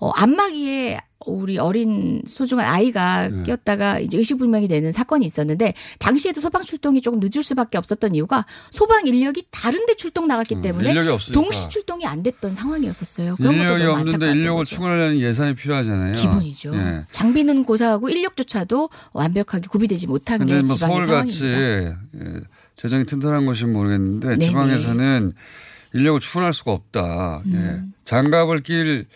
[0.00, 3.42] 어, 안마기에 우리 어린 소중한 아이가 네.
[3.42, 9.06] 끼었다가 이제 의식불명이 되는 사건이 있었는데 당시에도 소방 출동이 조금 늦을 수밖에 없었던 이유가 소방
[9.06, 11.40] 인력이 다른데 출동 나갔기 때문에 음, 인력이 없으니까.
[11.40, 13.34] 동시 출동이 안 됐던 상황이었었어요.
[13.36, 14.76] 그런 것도 인력이 너무 없는데 인력을 거죠.
[14.76, 16.12] 충원하려는 예산이 필요하잖아요.
[16.12, 16.74] 기본이죠.
[16.76, 17.04] 예.
[17.10, 21.98] 장비는 고사하고 인력조차도 완벽하게 구비되지 못한 게 뭐 지방의 서울같이 상황입니다.
[22.20, 22.40] 예,
[22.76, 24.46] 재정이 튼튼한 곳은 모르겠는데 네네.
[24.46, 25.32] 지방에서는
[25.94, 27.42] 인력을 충원할 수가 없다.
[27.46, 27.54] 음.
[27.54, 27.98] 예.
[28.04, 29.06] 장갑을 낄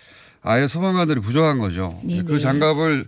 [0.42, 2.00] 아예 소방관들이 부족한 거죠.
[2.02, 2.24] 네네.
[2.24, 3.06] 그 장갑을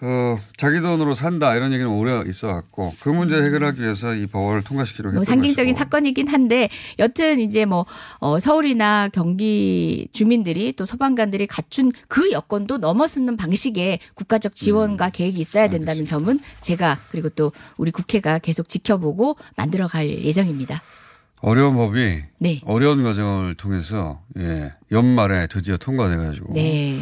[0.00, 4.62] 어, 자기 돈으로 산다 이런 얘기는 오래 있어 왔고 그 문제 해결하기 위해서 이 법을
[4.62, 5.78] 통과시키려고 뭐 했던 상징적인 것이고.
[5.78, 6.68] 사건이긴 한데
[7.00, 7.84] 여튼 이제 뭐
[8.20, 14.54] 어, 서울이나 경기 주민들이 또 소방관들이 갖춘 그 여건도 넘어서는 방식의 국가적 음.
[14.54, 20.80] 지원과 계획이 있어야 된다는 점은 제가 그리고 또 우리 국회가 계속 지켜보고 만들어갈 예정입니다.
[21.40, 22.60] 어려운 법이 네.
[22.64, 27.00] 어려운 과정을 통해서 예, 연말에 드디어 통과돼가지고 네.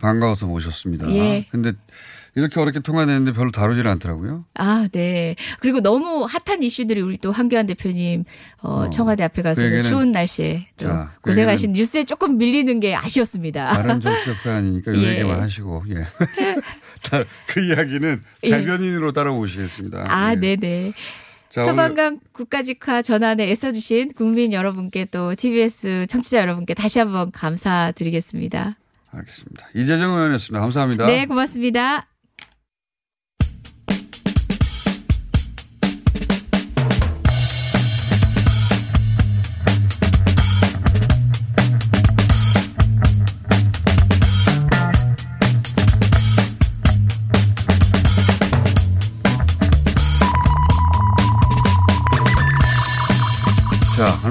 [0.00, 1.08] 반가워서 모셨습니다.
[1.12, 1.46] 예.
[1.50, 1.72] 근데
[2.34, 4.44] 이렇게 어렵게 통과되는데 별로 다루질 않더라고요.
[4.54, 5.34] 아, 네.
[5.60, 8.24] 그리고 너무 핫한 이슈들이 우리 또 한교안 대표님
[8.60, 12.94] 어, 청와대 앞에 가서 그 추운 날씨에 또 자, 그 고생하신 뉴스에 조금 밀리는 게
[12.94, 13.72] 아쉬웠습니다.
[13.72, 15.10] 다른 정치적 사안이니까 이 예.
[15.14, 16.04] 얘기만 하시고 예.
[17.02, 18.50] 다- 그 이야기는 예.
[18.50, 20.04] 대변인으로 따라오시겠습니다.
[20.08, 20.36] 아, 예.
[20.36, 20.92] 네네.
[21.56, 28.76] 자, 오늘 소방관 국가직화 전환에 애써주신 국민 여러분께 또 TBS 청취자 여러분께 다시 한번 감사드리겠습니다.
[29.10, 29.66] 알겠습니다.
[29.74, 30.60] 이재정 의원이었습니다.
[30.60, 31.06] 감사합니다.
[31.06, 32.06] 네, 고맙습니다.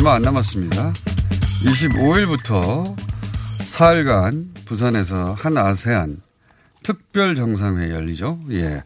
[0.06, 0.94] 얼마 안 남았습니다.
[1.64, 6.22] 25일부터 4일간 부산에서 한 아세안
[6.84, 8.40] 특별 정상회의 열리죠.
[8.52, 8.84] 예.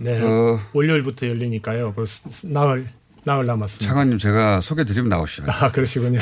[0.00, 0.20] 네.
[0.20, 1.92] 어, 월요일부터 열리니까요.
[1.94, 2.88] 벌써 나흘
[3.22, 3.86] 나흘 남았습니다.
[3.86, 5.44] 차관님 제가 소개 드리면 나오시죠.
[5.46, 6.18] 아 그러시군요.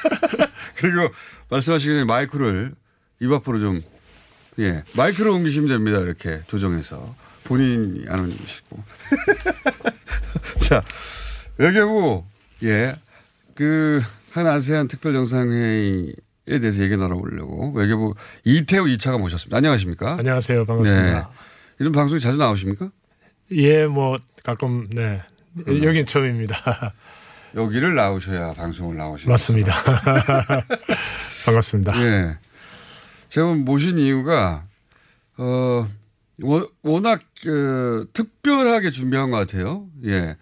[0.76, 1.12] 그리고
[1.50, 2.74] 말씀하시기 전에 마이크를
[3.20, 3.82] 입 앞으로 좀,
[4.60, 5.98] 예, 마이크를 옮기시면 됩니다.
[5.98, 7.14] 이렇게 조정해서.
[7.44, 8.82] 본인이 안 옮기시고.
[10.66, 10.80] 자,
[11.58, 12.24] 외교부,
[12.62, 12.96] 예,
[13.66, 16.14] 그, 한 아세안 특별 정상회의에
[16.60, 19.56] 대해서 얘기 나눠보려고 외교부 이태우 2차가 모셨습니다.
[19.56, 20.16] 안녕하십니까?
[20.18, 20.64] 안녕하세요.
[20.64, 21.12] 반갑습니다.
[21.20, 21.22] 네.
[21.78, 22.90] 이런 방송이 자주 나오십니까?
[23.52, 25.22] 예, 뭐 가끔 네
[25.68, 26.92] 여긴 처음입니다.
[27.54, 29.72] 여기를 나오셔야 방송을 나오시는 맞습니다.
[31.46, 32.02] 반갑습니다.
[32.02, 32.38] 예.
[33.28, 34.64] 제가 모신 이유가,
[35.36, 35.88] 어,
[36.42, 39.86] 워- 워낙, 그, 특별하게 준비한 것 같아요.
[40.04, 40.36] 예.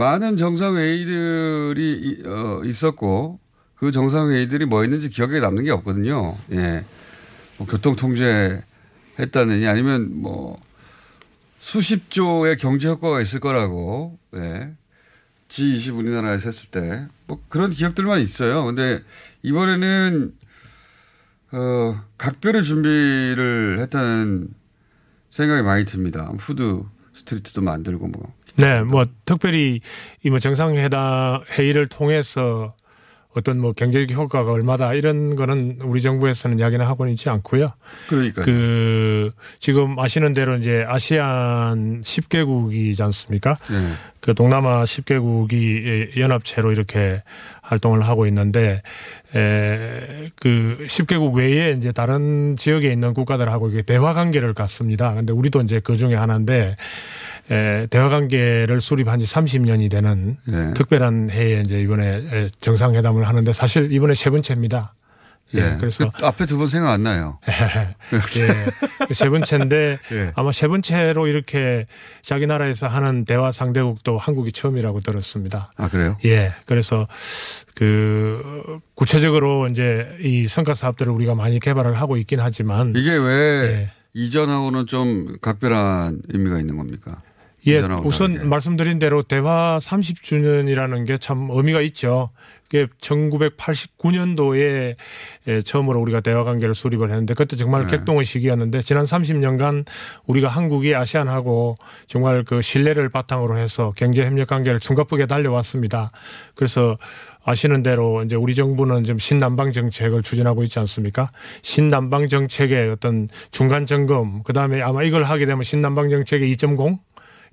[0.00, 3.40] 많은 정상회의들이, 이- 어, 있었고,
[3.76, 6.36] 그 정상회의들이 뭐 있는지 기억에 남는 게 없거든요.
[6.52, 6.84] 예.
[7.56, 8.62] 뭐 교통 통제
[9.18, 10.60] 했다느니 아니면 뭐,
[11.60, 14.74] 수십 조의 경제 효과가 있을 거라고, 예.
[15.48, 18.64] G20 우리나라에서 했을 때, 뭐 그런 기억들만 있어요.
[18.66, 19.00] 근데
[19.42, 20.34] 이번에는,
[21.52, 24.48] 어, 각별히 준비를 했다는
[25.30, 26.30] 생각이 많이 듭니다.
[26.36, 26.82] food
[27.14, 28.34] street도 만들고 뭐.
[28.56, 29.80] 네, 뭐 특별히
[30.22, 32.74] 이뭐 정상회담 회의를 통해서
[33.36, 37.68] 어떤 뭐 경제적 효과가 얼마다 이런 거는 우리 정부에서는 이야기는 하고는 있지 않고요.
[38.08, 43.58] 그러니까 그 지금 아시는 대로 이제 아시안 10개국이지 않습니까?
[43.68, 43.92] 네.
[44.20, 47.22] 그 동남아 10개국이 연합체로 이렇게
[47.60, 48.80] 활동을 하고 있는데
[49.34, 55.14] 에그 10개국 외에 이제 다른 지역에 있는 국가들하고 이게 대화 관계를 갖습니다.
[55.14, 56.74] 근데 우리도 이제 그 중에 하나인데
[57.50, 60.74] 에, 대화 관계를 수립한 지 30년이 되는 네.
[60.74, 64.94] 특별한 해에 이제 이번에 에, 정상회담을 하는데 사실 이번에 세 번째입니다.
[65.54, 65.76] 예, 예.
[65.78, 67.38] 그래서 그 앞에 두 번 생각 안 나요.
[68.36, 69.14] 예.
[69.14, 70.32] 세 번째인데 예.
[70.34, 71.86] 아마 세 번째로 이렇게
[72.20, 75.70] 자기 나라에서 하는 대화 상대국도 한국이 처음이라고 들었습니다.
[75.76, 76.16] 아, 그래요?
[76.24, 76.50] 예.
[76.66, 77.06] 그래서
[77.76, 83.90] 그 구체적으로 이제 이 성과 사업들을 우리가 많이 개발을 하고 있긴 하지만 이게 왜 예.
[84.14, 87.20] 이전하고는 좀 각별한 의미가 있는 겁니까?
[87.66, 88.48] 예, 우선 다르게.
[88.48, 92.30] 말씀드린 대로 대화 30주년이라는 게 참 의미가 있죠.
[92.64, 94.96] 그게 1989년도에
[95.48, 97.96] 예, 처음으로 우리가 대화 관계를 수립을 했는데 그때 정말 네.
[97.96, 99.86] 객동의 시기였는데 지난 30년간
[100.26, 106.10] 우리가 한국이 아시안하고 정말 그 신뢰를 바탕으로 해서 경제 협력 관계를 숨가쁘게 달려왔습니다.
[106.54, 106.98] 그래서
[107.44, 111.30] 아시는 대로 이제 우리 정부는 지금 신남방 정책을 추진하고 있지 않습니까?
[111.62, 116.98] 신남방 정책의 어떤 중간 점검, 그 다음에 아마 이걸 하게 되면 신남방 정책의 2.0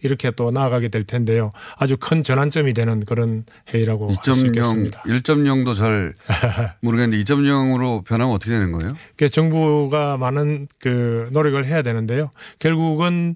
[0.02, 1.52] 이렇게 또 나아가게 될 텐데요.
[1.78, 5.04] 아주 큰 전환점이 되는 그런 회의라고 할수 2.0, 있겠습니다.
[5.04, 6.14] 1.0도 잘
[6.82, 8.94] 모르겠는데 2.0으로 변하면 어떻게 되는 거예요?
[9.18, 12.30] 그 정부가 많은 그 노력을 해야 되는데요.
[12.60, 13.36] 결국은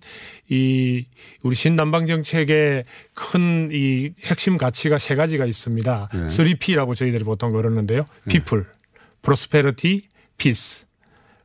[0.50, 1.06] 이
[1.44, 6.10] 우리 신남방 정책의 큰 이 핵심 가치가 세 가지가 있습니다.
[6.14, 6.28] 네.
[6.28, 8.04] 3P라고 저희들이 보통 그러는데요.
[8.30, 8.66] People,
[9.22, 10.02] Prosperity,
[10.38, 10.86] Peace.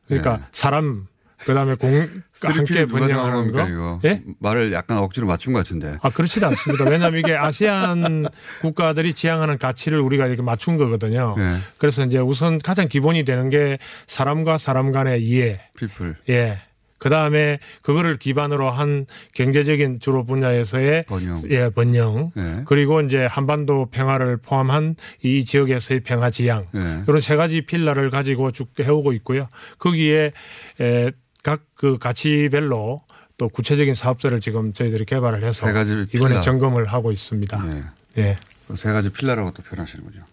[0.07, 0.43] 그러니까 네.
[0.51, 1.07] 사람
[1.45, 3.69] 그다음에 공 함께 3P 누가 정하는 번영하는 거.
[3.69, 3.99] 이거?
[4.05, 4.21] 예?
[4.39, 5.97] 말을 약간 억지로 맞춘 것 같은데.
[6.01, 6.85] 아, 그렇지도 않습니다.
[6.85, 8.27] 왜냐하면 이게 아세안
[8.61, 11.35] 국가들이 지향하는 가치를 우리가 이렇게 맞춘 거거든요.
[11.37, 11.57] 네.
[11.77, 13.77] 그래서 이제 우선 가장 기본이 되는 게
[14.07, 15.61] 사람과 사람 간의 이해.
[15.77, 16.15] 피플.
[16.29, 16.59] 예.
[17.03, 21.41] 그 다음에 그거를 기반으로 한 경제적인 주로 분야에서의 번영.
[21.49, 22.31] 예, 번영.
[22.33, 22.61] 네.
[22.65, 26.67] 그리고 이제 한반도 평화를 포함한 이 지역에서의 평화 지향.
[26.71, 27.03] 네.
[27.05, 29.43] 이런 세 가지 필러를 가지고 쭉 해오고 있고요.
[29.79, 30.31] 거기에
[30.79, 31.11] 에,
[31.43, 33.01] 각 그 가치별로
[33.37, 35.73] 또 구체적인 사업들을 지금 저희들이 개발을 해서 세
[36.13, 36.39] 이번에.
[36.41, 37.61] 점검을 하고 있습니다.
[37.65, 37.83] 네.
[38.17, 38.37] 예.
[38.67, 40.23] 그세 가지 필라라고 또 표현하시는군요.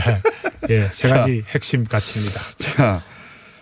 [0.70, 1.16] 예, 세 자.
[1.18, 2.40] 가지 핵심 가치입니다.
[2.58, 3.04] 자,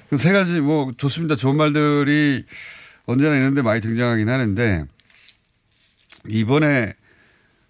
[0.07, 1.37] 그럼 세 가지 뭐 좋습니다.
[1.37, 2.45] 좋은 말들이
[3.07, 4.85] 언제나 있는데 많이 등장하긴 하는데
[6.29, 6.95] 이번에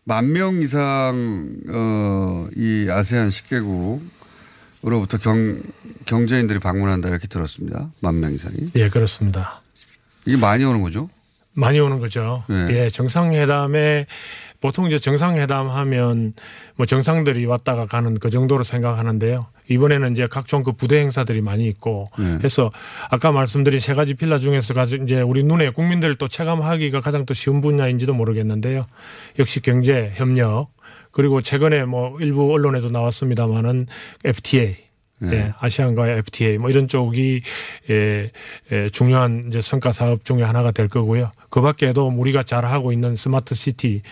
[0.05, 4.01] 만 명 이상 어 이 아세안 10개국
[4.85, 5.61] 으로부터 경
[6.07, 7.91] 경제인들이 방문한다 이렇게 들었습니다.
[8.01, 8.57] 만 명 이상이.
[8.77, 9.63] 예, 그렇습니다.
[10.27, 11.09] 이게 많이 오는 거죠?
[11.53, 12.45] 많이 오는 거죠.
[12.49, 12.69] 네.
[12.71, 14.07] 예, 정상회담에
[14.61, 16.33] 보통 이제 정상회담 하면
[16.77, 19.47] 뭐 정상들이 왔다가 가는 그 정도로 생각하는데요.
[19.69, 22.39] 이번에는 이제 각종 그 부대 행사들이 많이 있고 네.
[22.45, 22.71] 해서
[23.11, 27.35] 아까 말씀드린 세 가지 필라 중에서 가지 이제 우리 눈에 국민들 또 체감하기가 가장 또
[27.35, 28.83] 쉬운 분야인지도 모르겠는데요.
[29.41, 30.69] 역시 경제 협력
[31.19, 33.89] 그리고 최근에 뭐 일부 언론에도 나왔습니다마는
[34.25, 34.77] FTA
[35.19, 35.33] 네.
[35.33, 37.43] 예, 아시안과의 FTA 뭐 이런 쪽이
[37.91, 38.31] 예,
[38.71, 41.29] 예, 중요한 이제 성과 사업 중에 하나가 될 거고요.
[41.51, 44.03] 그 밖에도 우리가 잘 하고 있는 스마트 시티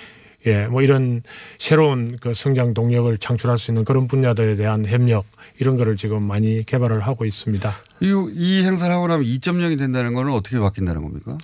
[0.47, 1.23] 예, 뭐 이런
[1.59, 5.27] 새로운 그 성장 동력을 창출할 수 있는 그런 분야들에 대한 협력
[5.61, 7.71] 이런 거를 지금 많이 개발을 하고 있습니다.
[8.01, 11.39] 이, 이 행사를 하고 나면 2.0이 된다는 거는 어떻게 바뀐다는 겁니까?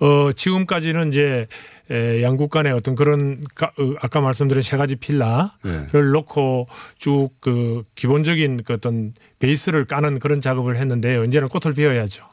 [0.00, 1.46] 어, 지금까지는 이제
[1.90, 5.86] 에, 양국 간의 어떤 그런 가, 어, 아까 말씀드린 세 가지 필라를 네.
[6.12, 6.68] 놓고
[6.98, 11.24] 쭉 그 기본적인 그 어떤 베이스를 까는 그런 작업을 했는데요.
[11.24, 12.24] 이제는 꽃을 피워야죠.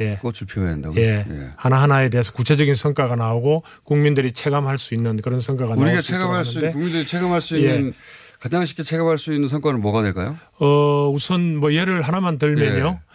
[0.00, 0.16] 예.
[0.16, 1.00] 꽃을 피워야 한다고요?
[1.00, 1.24] 예.
[1.28, 1.50] 예.
[1.56, 6.12] 하나 하나에 대해서 구체적인 성과가 나오고 국민들이 체감할 수 있는 그런 성과가 나올 우리가 수
[6.12, 7.60] 있도록 체감할 수 있는 국민들이 체감할 수 예.
[7.60, 7.92] 있는
[8.40, 10.36] 가장 쉽게 체감할 수 있는 성과는 뭐가 될까요?
[10.60, 13.00] 어, 우선 뭐 예를 하나만 들면요.
[13.00, 13.08] 예.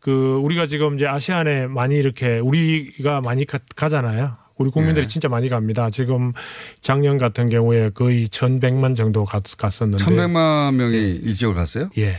[0.00, 4.36] 그 우리가 지금 이제 아시안에 많이 이렇게 우리가 많이 가, 가잖아요.
[4.58, 5.08] 우리 국민들이 예.
[5.08, 5.88] 진짜 많이 갑니다.
[5.90, 6.32] 지금
[6.80, 10.04] 작년 같은 경우에 거의 1,100만 정도 갔, 갔었는데.
[10.04, 11.88] 1100만 명이 이 지역을 갔어요?
[11.98, 12.16] 예.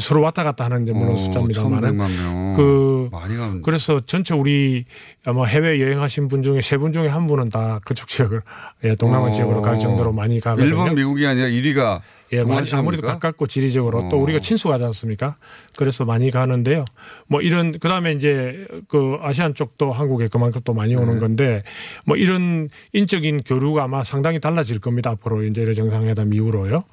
[0.00, 2.54] 서로 왔다 갔다 하는 이제 물론 오, 1100만 명.
[2.56, 3.08] 그.
[3.62, 4.84] 그래서 전체 우리
[5.24, 8.40] 아마 해외 여행하신 분 중에 세 분 중에 한 분은 다 그쪽 지역을
[8.84, 9.30] 예, 동남아 어.
[9.30, 10.66] 지역으로 갈 정도로 많이 가거든요.
[10.68, 12.00] 일본, 미국이 아니라 1위가
[12.32, 14.20] 예, 많이 아무래도 가깝고 지리적으로 또 어.
[14.20, 15.36] 우리가 친수가지 않습니까?
[15.76, 16.84] 그래서 많이 가는데요.
[17.26, 21.20] 뭐 이런 그다음에 이제 그 아시안 쪽도 한국에 그만큼 또 많이 오는 네.
[21.20, 21.62] 건데
[22.04, 25.10] 뭐 이런 인적인 교류가 아마 상당히 달라질 겁니다.
[25.10, 26.84] 앞으로 이제 이런 정상회담 이후로요.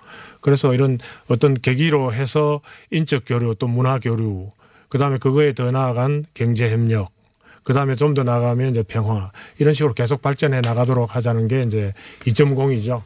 [0.41, 2.61] 그래서 이런 어떤 계기로 해서
[2.91, 4.49] 인적 교류 또 문화 교류
[4.89, 7.09] 그다음에 그거에 더 나아간 경제 협력
[7.63, 11.93] 그 다음에 좀 더 나가면 이제 평화 이런 식으로 계속 발전해 나가도록 하자는 게 이제
[12.21, 13.01] 2.0이죠.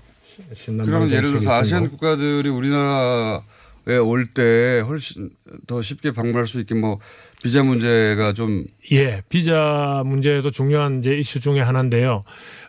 [0.66, 5.30] 그러면 예를 들어서 아시안 국가들이 우리나라에 올 때 훨씬
[5.68, 7.00] 더 쉽게 방문할 수 있게 뭐
[7.42, 12.24] 비자 문제가 좀 예, 비자 문제도 중요한 이제 이슈 중에 하나인데요.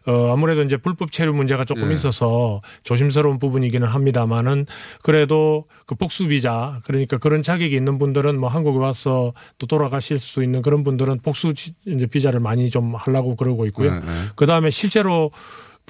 [0.07, 1.95] 어, 아무래도 이제 불법 체류 문제가 조금 예.
[1.95, 4.67] 있어서 조심스러운 부분이기는 합니다만은
[5.03, 10.43] 그래도 그 복수 비자 그러니까 그런 자격이 있는 분들은 뭐 한국에 와서 또 돌아가실 수
[10.43, 13.93] 있는 그런 분들은 복수 지- 이제 비자를 많이 좀 하려고 그러고 있고요.
[13.93, 14.07] 네, 네.
[14.37, 15.31] 그 다음에 실제로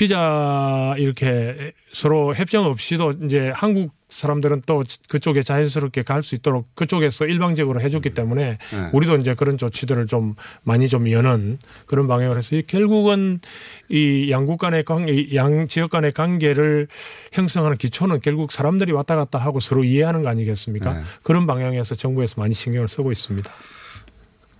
[0.00, 7.26] 비자 이렇게 서로 협정 없이도 이제 한국 사람들은 또 그쪽에 자연스럽게 갈 수 있도록 그쪽에서
[7.26, 8.90] 일방적으로 해줬기 때문에 네.
[8.94, 13.40] 우리도 이제 그런 조치들을 좀 많이 좀 여는 그런 방향을 해서 이 결국은
[13.90, 16.88] 이 양국 간의 관계, 이양 지역 간의 관계를
[17.32, 20.94] 형성하는 기초는 결국 사람들이 왔다 갔다 하고 서로 이해하는 거 아니겠습니까?
[20.94, 21.02] 네.
[21.22, 23.50] 그런 방향에서 정부에서 많이 신경을 쓰고 있습니다.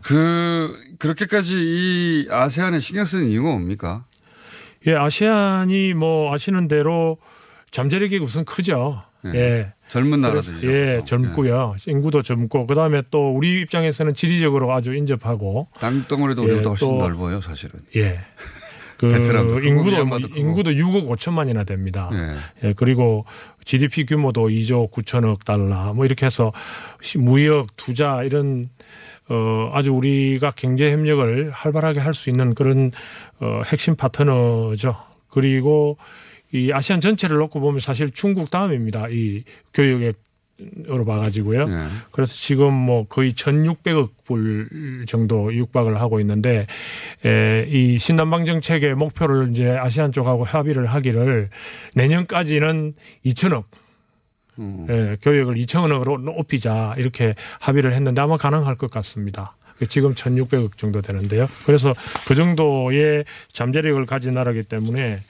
[0.02, 4.04] 그 그렇게까지 이 아세안에 신경 쓰는 이유가 뭡니까?
[4.86, 7.18] 예, 아시안이 뭐 아시는 대로
[7.70, 9.02] 잠재력이 우선 크죠.
[9.26, 9.30] 예.
[9.34, 9.72] 예.
[9.88, 10.70] 젊은 나라들이죠.
[10.72, 11.74] 예, 젊고요.
[11.86, 17.40] 인구도 젊고 그다음에 또 우리 입장에서는 지리적으로 아주 인접하고 땅덩어리도 예, 우리보다 훨씬 또- 넓어요,
[17.40, 17.80] 사실은.
[17.96, 18.18] 예.
[18.96, 20.36] 그 베트남도 인구도 크고.
[20.38, 22.08] 인구도 6억 5천만이나 됩니다.
[22.12, 22.68] 예.
[22.68, 23.24] 예, 그리고
[23.64, 26.52] GDP 규모도 2조 9천억 달러 뭐 이렇게 해서
[27.02, 28.66] 시- 무역 투자 이런
[29.30, 32.90] 어 아주 우리가 경제 협력을 활발하게 할 수 있는 그런
[33.38, 34.96] 어 핵심 파트너죠.
[35.28, 35.96] 그리고
[36.52, 39.08] 이 아시안 전체를 놓고 보면 사실 중국 다음입니다.
[39.08, 40.12] 이 교육에
[40.90, 41.62] 으로 봐가지고요.
[41.70, 41.86] 예.
[42.10, 46.66] 그래서 지금 뭐 거의 1,600억 불 정도 육박을 하고 있는데
[47.24, 51.48] 에, 이 신남방 정책의 목표를 이제 아시안 쪽하고 협의를 하기를
[51.94, 52.92] 내년까지는
[53.24, 53.64] 2천억
[54.58, 54.86] 음.
[54.90, 59.56] 예, 교역을 2천억으로 높이자 이렇게 합의를 했는데 아마 가능할 것 같습니다.
[59.88, 61.48] 지금 1,600억 정도 되는데요.
[61.64, 61.94] 그래서
[62.26, 65.22] 그 정도의 잠재력을 가진 나라이기 때문에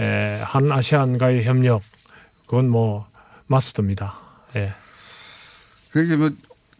[0.00, 1.82] 에, 한 아시안과의 협력
[2.46, 3.06] 그건 뭐
[3.46, 4.18] 마스터입니다.
[4.56, 4.72] 예.
[5.92, 6.30] 그게 뭐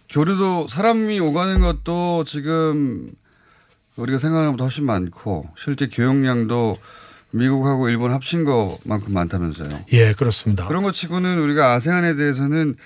[0.09, 3.13] 교류도 사람이 오가는 것도 지금
[3.97, 6.77] 우리가 생각하는 것보다 훨씬 많고 실제 교역량도
[7.31, 9.85] 미국하고 일본 합친 것만큼 많다면서요.
[9.93, 10.67] 예, 그렇습니다.
[10.67, 12.77] 그런 것 치고는 우리가 아세안에 대해서는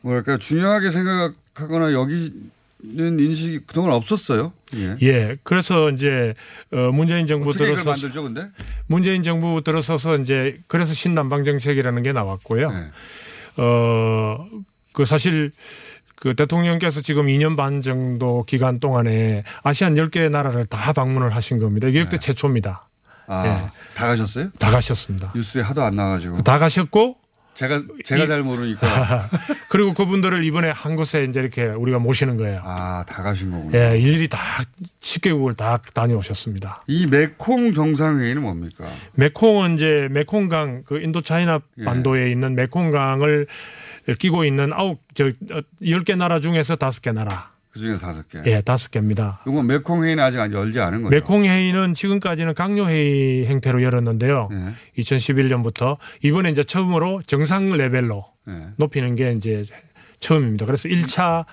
[0.00, 4.52] 뭐랄까 중요하게 생각하거나 여기는 인식이 그동안 없었어요.
[4.76, 4.96] 예.
[5.02, 6.34] 예, 그래서 이제
[6.72, 8.48] 어 문재인 정부 들어서 만들죠, 근데?
[8.86, 12.70] 문재인 정부 들어서서 이제 그래서 신남방 정책이라는 게 나왔고요.
[12.70, 12.90] 네.
[13.56, 14.46] 어,
[14.92, 15.50] 그 사실
[16.16, 21.88] 그 대통령께서 지금 2년 반 정도 기간 동안에 아시안 10개 나라를 다 방문을 하신 겁니다.
[21.88, 22.88] 이게 역대 최초입니다.
[23.26, 23.70] 아, 예.
[23.94, 24.50] 다 가셨어요?
[24.58, 25.32] 다 가셨습니다.
[25.34, 26.42] 뉴스에 하도 안 나가지고.
[26.42, 27.16] 다 가셨고
[27.54, 29.28] 제가 제가 이- 잘 모르니까.
[29.70, 32.60] 그리고 그분들을 이번에 한 곳에 이제 이렇게 우리가 모시는 거예요.
[32.64, 33.78] 아, 다 가신 거군요.
[33.78, 34.38] 예, 일일이 다
[35.00, 36.82] 10개국을 다 다녀오셨습니다.
[36.88, 38.86] 이 메콩 정상회의는 뭡니까?
[39.14, 41.84] 메콩은 이제 메콩강 그 인도차이나 예.
[41.84, 43.46] 반도에 있는 메콩강을
[44.18, 47.53] 끼고 있는 아홉 저 어, 10개 나라 중에서 다섯 개 나라.
[47.74, 48.40] 그 중에서 다섯 개.
[48.46, 49.40] 예, 다섯 개입니다.
[49.48, 51.10] 이건 메콩 회의는 아직 열지 않은 거죠.
[51.12, 54.48] 메콩 회의는 지금까지는 강요 회의 형태로 열었는데요.
[54.52, 54.72] 네.
[55.02, 58.68] 2011년부터 이번에 이제 처음으로 정상 레벨로 네.
[58.76, 59.64] 높이는 게 이제
[60.20, 60.66] 처음입니다.
[60.66, 61.46] 그래서 1차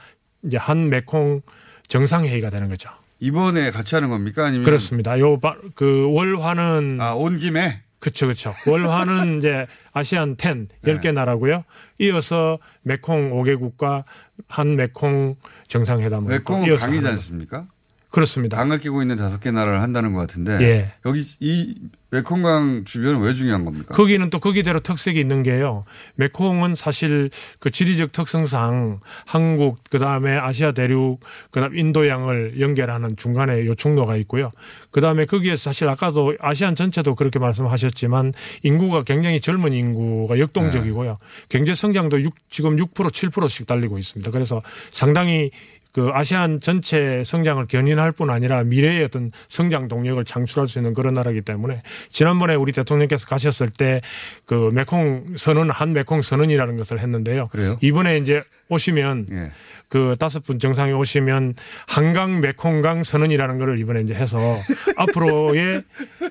[0.44, 1.42] 이제 한 메콩
[1.88, 2.92] 정상 회의가 되는 거죠.
[3.20, 4.46] 이번에 같이 하는 겁니까?
[4.46, 5.20] 아니면 그렇습니다.
[5.20, 5.40] 요
[5.76, 8.54] 그 월화는 아, 온 김에 그렇죠, 그렇죠.
[8.66, 11.64] 월화는 이제 아시안 10 10개 나라고요.
[12.00, 14.04] 이어서 메콩 5개국과
[14.48, 15.36] 한 메콩
[15.68, 17.68] 정상회담을 강이지 하는 않습니까?
[18.12, 18.58] 그렇습니다.
[18.58, 20.92] 강을 끼고 있는 다섯 개 나라를 한다는 것 같은데 예.
[21.06, 21.76] 여기 이
[22.12, 23.96] 메콩강 주변은 왜 중요한 겁니까?
[23.96, 25.86] 거기는 또 거기대로 특색이 있는 게요.
[26.16, 34.50] 메콩은 사실 그 지리적 특성상 한국 그다음에 아시아 대륙 그다음 인도양을 연결하는 중간에 요충로가 있고요.
[34.92, 38.34] 그다음에 거기에 사실 아까도 아시안 전체도 그렇게 말씀하셨지만
[38.64, 41.16] 인구가 굉장히 젊은 인구가 역동적이고요.
[41.48, 44.32] 경제 성장도 6, 지금 6% 7%씩 달리고 있습니다.
[44.32, 45.52] 그래서 상당히
[45.92, 51.14] 그 아시안 전체 성장을 견인할 뿐 아니라 미래의 어떤 성장 동력을 창출할 수 있는 그런
[51.14, 54.02] 나라이기 때문에 지난번에 우리 대통령께서 가셨을 때
[54.46, 57.46] 그 메콩 선언 한 메콩 선언이라는 것을 했는데요.
[57.52, 57.78] 그래요?
[57.82, 59.52] 이번에 이제 오시면 예.
[59.88, 61.56] 그 다섯 분 정상에 오시면
[61.88, 64.38] 한강 메콩강 선언이라는 거를 이번에 이제 해서
[64.98, 65.84] 앞으로의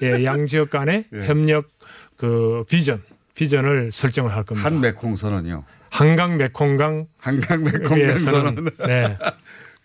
[0.02, 1.26] 예, 양 지역 간의 예.
[1.26, 1.70] 협력
[2.16, 3.02] 그 비전
[3.34, 4.68] 비전을 설정을 할 겁니다.
[4.68, 5.64] 한 메콩 선언이요.
[5.90, 8.68] 한강 메콩강 한강 메콩강 예, 선언.
[8.86, 9.16] 네.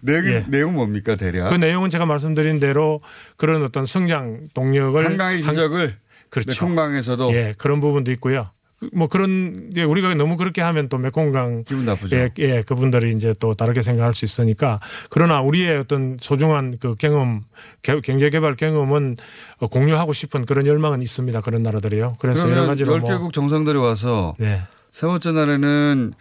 [0.01, 0.45] 내용 예.
[0.47, 1.49] 내용 뭡니까 대략?
[1.49, 2.99] 그 내용은 제가 말씀드린 대로
[3.37, 5.97] 그런 어떤 성장 동력을 한강의 한- 기적을
[6.29, 6.65] 그렇죠.
[6.65, 8.49] 메콩강에서도 예, 그런 부분도 있고요.
[8.79, 12.17] 그- 뭐 그런 게 우리가 너무 그렇게 하면 또 메콩강 기분 나쁘죠.
[12.17, 14.77] 예, 예, 그분들이 이제 또 다르게 생각할 수 있으니까
[15.09, 17.43] 그러나 우리의 어떤 소중한 그 경험,
[17.81, 19.15] 개- 경제 개발 경험은
[19.59, 21.39] 어, 공유하고 싶은 그런 열망은 있습니다.
[21.41, 22.17] 그런 나라들이요.
[22.19, 24.59] 그래서 여러 가지로 열뭐 개국 정상들이 와서 네.
[24.91, 26.13] 세 번째 날에는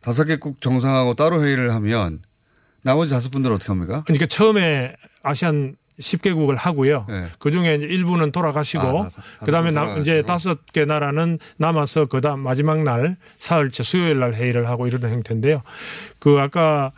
[0.00, 2.20] 다섯 개국 정상하고 따로 회의를 하면
[2.82, 4.02] 나머지 다섯 분들 은 어떻게 합니까?
[4.06, 7.04] 그러니까 처음에 아시안 10개국을 하고요.
[7.08, 7.26] 네.
[7.38, 9.96] 그 중에 이제 일부는 돌아가시고 아, 다섯- 다섯 그다음에 나.
[9.98, 15.62] 이제 다섯 개 나라는 남아서 그다음 마지막 날 사흘째 수요일 날 회의를 하고 이러는 형태인데요.
[16.18, 16.92] 그 아까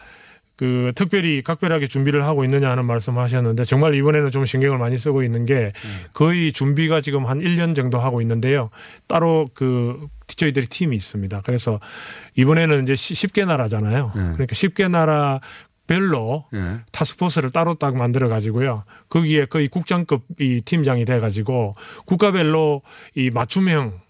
[0.55, 5.45] 그 특별히 각별하게 준비를 하고 있느냐 하는 말씀하셨는데 정말 이번에는 좀 신경을 많이 쓰고 있는
[5.47, 5.73] 게
[6.13, 8.71] 거의 준비가 지금 한 1년 정도 하고 있는데요.
[9.09, 11.41] 따로 그 저희들이 팀이 있습니다.
[11.45, 11.81] 그래서
[12.37, 14.13] 이번에는 이제 10개 나라잖아요.
[14.15, 15.41] 그러니까 10개 나라
[15.93, 16.81] 별로 예.
[16.91, 18.85] 타스포스를 따로 딱 만들어 가지고요.
[19.11, 21.75] 거기에 거의 국장급 이 팀장이 돼 가지고
[22.07, 22.81] 국가별로
[23.15, 24.01] 이 맞춤형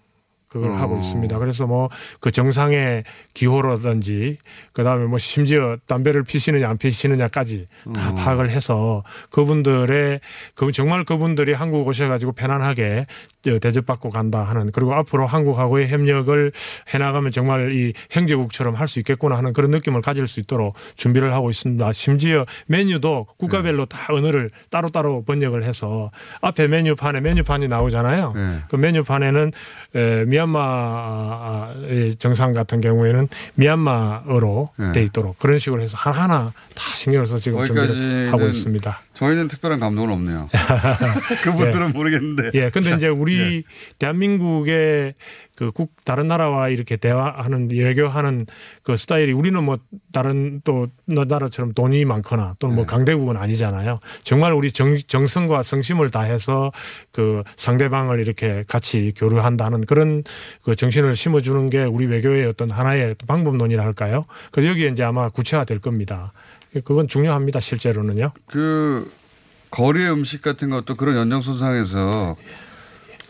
[0.47, 0.75] 그걸 어.
[0.75, 1.39] 하고 있습니다.
[1.39, 3.03] 그래서 뭐 그 정상의
[3.33, 4.37] 기호라든지
[4.71, 8.15] 그다음에 뭐 심지어 담배를 피시느냐 안 피시느냐까지 다 어.
[8.15, 10.21] 파악을 해서 그분들의
[10.55, 16.51] 그 정말 그분들이 한국 오셔 가지고 편안하게 저 대접받고 간다 하는 그리고 앞으로 한국하고의 협력을
[16.93, 21.49] 해나가면 정말 이 형제국처럼 할 수 있겠구나 하는 그런 느낌을 가질 수 있도록 준비를 하고
[21.49, 21.93] 있습니다.
[21.93, 28.33] 심지어 메뉴도 국가별로 다 언어를 따로따로 번역을 해서 앞에 메뉴판에 메뉴판이 나오잖아요.
[28.35, 28.59] 네.
[28.69, 29.51] 그 메뉴판에는
[29.95, 34.91] 에, 미얀마의 정상 같은 경우에는 미얀마어로 네.
[34.91, 38.99] 돼 있도록 그런 식으로 해서 하나하나 다 신경을 써서 지금 준비를 하고 있습니다.
[39.23, 40.49] 저희는 특별한 감동은 없네요.
[41.43, 42.51] 그분들은 모르겠는데.
[42.53, 43.63] 예, 근데 자, 이제 우리 예.
[43.99, 45.15] 대한민국의
[45.55, 48.45] 그 국 다른 나라와 이렇게 대화하는 외교하는
[48.83, 49.77] 그 스타일이 우리는 뭐
[50.11, 52.77] 다른 또 나라처럼 돈이 많거나 또는 네.
[52.77, 53.99] 뭐 강대국은 아니잖아요.
[54.23, 56.71] 정말 우리 정, 정성과 성심을 다해서
[57.11, 60.23] 그 상대방을 이렇게 같이 교류한다는 그런
[60.63, 64.23] 그 정신을 심어주는 게 우리 외교의 어떤 하나의 방법론이라 할까요?
[64.51, 66.31] 그 여기에 이제 아마 구체화될 겁니다.
[66.81, 68.31] 그건 중요합니다, 실제로는요.
[68.47, 69.11] 그
[69.71, 72.35] 거리의 음식 같은 것도 그런 연장선상에서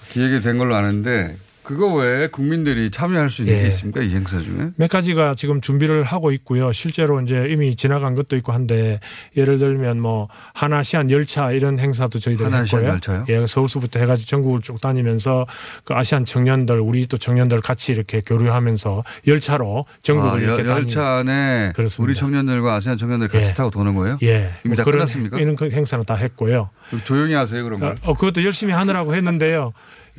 [0.10, 3.62] 기획이 된 걸로 아는데 그거 외에 국민들이 참여할 수 있는 예.
[3.64, 4.02] 게 있습니까?
[4.02, 4.72] 이 행사 중에?
[4.76, 6.72] 몇 가지가 지금 준비를 하고 있고요.
[6.72, 9.00] 실제로 이제 이미 지나간 것도 있고 한데
[9.38, 12.94] 예를 들면 뭐 하나시안 열차 이런 행사도 저희들 하나시안 했고요.
[12.94, 13.26] 열차요?
[13.30, 15.46] 예, 서울서부터 해가지고 전국을 쭉 다니면서
[15.86, 20.80] 그 아시안 청년들 우리 또 청년들 같이 이렇게 교류하면서 열차로 전국을 아, 이렇게 여- 다니
[20.82, 23.54] 열차 안에 우리 청년들과 아세안 청년들 같이 예.
[23.54, 24.18] 타고 도는 거예요?
[24.24, 25.40] 예, 이미 뭐다 그런 끝났습니까?
[25.40, 26.70] 이런 그 행사는 다 했고요.
[27.06, 27.96] 조용히 하세요 그런 걸.
[28.02, 29.72] 어, 그것도 열심히 하느라고 했는데요.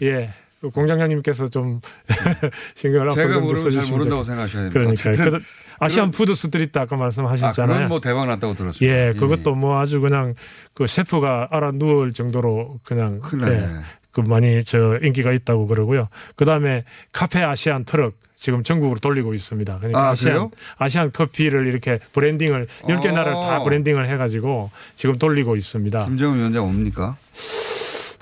[0.02, 0.32] 예.
[0.64, 1.82] 그 공장장님께서 좀
[2.74, 5.02] 신경을 제가 모르면 잘 모른다고 생각하셔야 됩니다.
[5.02, 5.40] 그러니까
[5.78, 7.74] 아세안 food street 아까 아, 말씀하셨잖아요.
[7.74, 8.88] 그건 뭐 대박 났다고 들었어요.
[8.88, 10.34] 예, 그것도 뭐 아주 그냥
[10.72, 13.20] 그 셰프가 앓아누울 정도로 그냥.
[13.42, 13.68] 예,
[14.10, 16.08] 그 많이 저 인기가 있다고 그러고요.
[16.36, 19.78] 그 다음에 카페 아세안 트럭 지금 전국으로 돌리고 있습니다.
[19.78, 20.50] 그러니까 아, 아, 시안 그래요?
[20.78, 23.12] 아세안 커피를 이렇게 블렌딩을 열개 어.
[23.12, 26.06] 나라를 다 블렌딩을 해가지고 지금 돌리고 있습니다.
[26.06, 27.16] 김정은 위원장 옵니까?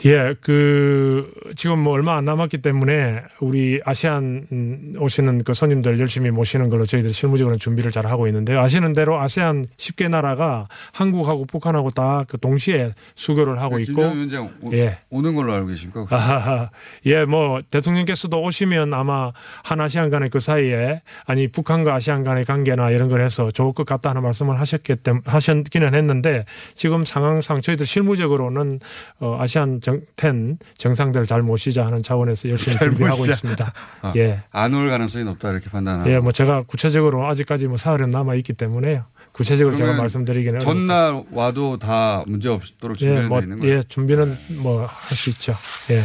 [0.05, 6.31] 예, 그 지금 뭐 얼마 안 남았기 때문에 우리 아세안 음, 오시는 그 손님들 열심히
[6.31, 8.61] 모시는 걸로 저희들이 실무적으로 준비를 잘 하고 있는데요.
[8.61, 14.51] 아시는 대로 아세안 10개 나라가 한국하고 북한하고 다 그 동시에 수교를 하고 있고 김정은 위원장
[14.63, 14.99] 오, 예.
[15.11, 16.07] 오는 걸로 알고 계십니까?
[16.09, 16.71] 아하하.
[17.07, 19.33] 예, 뭐 대통령께서도 오시면 아마
[19.63, 23.85] 한 아시안 간의 그 사이에 아니 북한과 아시안 간의 관계나 이런 걸 해서 좋을 것
[23.87, 26.45] 같다는 말씀을 하셨기 때문에 하셨기는 했는데
[26.75, 28.81] 지금 상황상 저희들 실무적으로는
[29.21, 33.25] 어, 아시안 정10 정상들 잘 모시자 하는 차원에서 열심히 잘 준비하고.
[33.27, 33.73] 있습니다.
[34.03, 34.43] 아, 예.
[34.51, 36.11] 안 올 가능성이 높다 이렇게 판단하고.
[36.11, 39.05] 예, 뭐 제가 구체적으로 아직까지 뭐 사흘은 남아 있기 때문에요.
[39.33, 40.73] 구체적으로 제가 말씀드리기는 어렵고.
[40.73, 43.77] 전날 와도 다 문제 없도록 예, 준비되어 뭐, 있는 거예요.
[43.79, 45.55] 예, 준비는 뭐 할 수 있죠.
[45.91, 46.03] 예.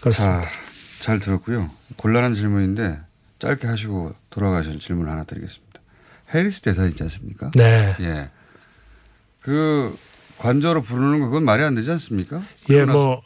[0.00, 0.40] 그렇습니다.
[0.42, 0.48] 자,
[1.00, 1.68] 잘 들었고요.
[1.96, 2.98] 곤란한 질문인데
[3.38, 5.80] 짧게 하시고 돌아가실 질문 하나 드리겠습니다.
[6.34, 7.50] 해리스 대사 있지 않습니까?
[7.54, 7.94] 네.
[8.00, 8.30] 예.
[9.40, 9.96] 그
[10.42, 12.42] 관저로 부르는 거 그건 말이 안 되지 않습니까?
[12.70, 13.22] 예, 뭐,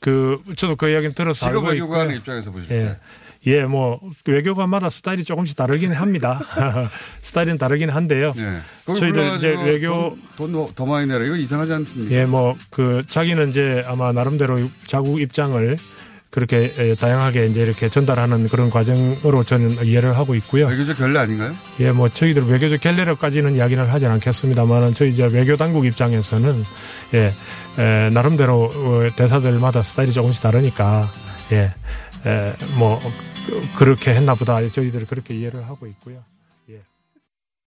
[0.00, 2.12] 그, 저도 그 이야기는 들어서 직업 외교관.
[2.12, 2.84] 입장에서 보실 예.
[2.84, 2.98] 때.
[3.46, 6.40] 예, 뭐, 그 외교관마다 스타일이 조금씩 다르긴 합니다.
[7.22, 8.34] 스타일은 다르긴 한데요.
[8.38, 8.60] 예.
[8.92, 12.12] 저희들 이제 외교, 돈더더 많이 내라 이거 이상하지 않습니까?
[12.16, 15.76] 예, 뭐, 그, 자기는 이제 아마 나름대로 자국 입장을
[16.36, 20.66] 그렇게 예, 다양하게 이제 이렇게 전달하는 그런 과정으로 저는 이해를 하고 있고요.
[20.66, 21.56] 외교적 결례 아닌가요?
[21.80, 26.62] 예, 뭐 저희들 외교적 결례로까지는 이야기를 하진 않겠습니다만은 저희 이제 외교 당국 입장에서는
[27.14, 27.32] 예,
[27.78, 31.10] 에, 나름대로 어, 대사들마다 스타일이 조금씩 다르니까
[31.52, 31.72] 예,
[32.26, 33.00] 에, 뭐
[33.46, 36.18] 그- 그렇게 했나 보다 저희들은 그렇게 이해를 하고 있고요.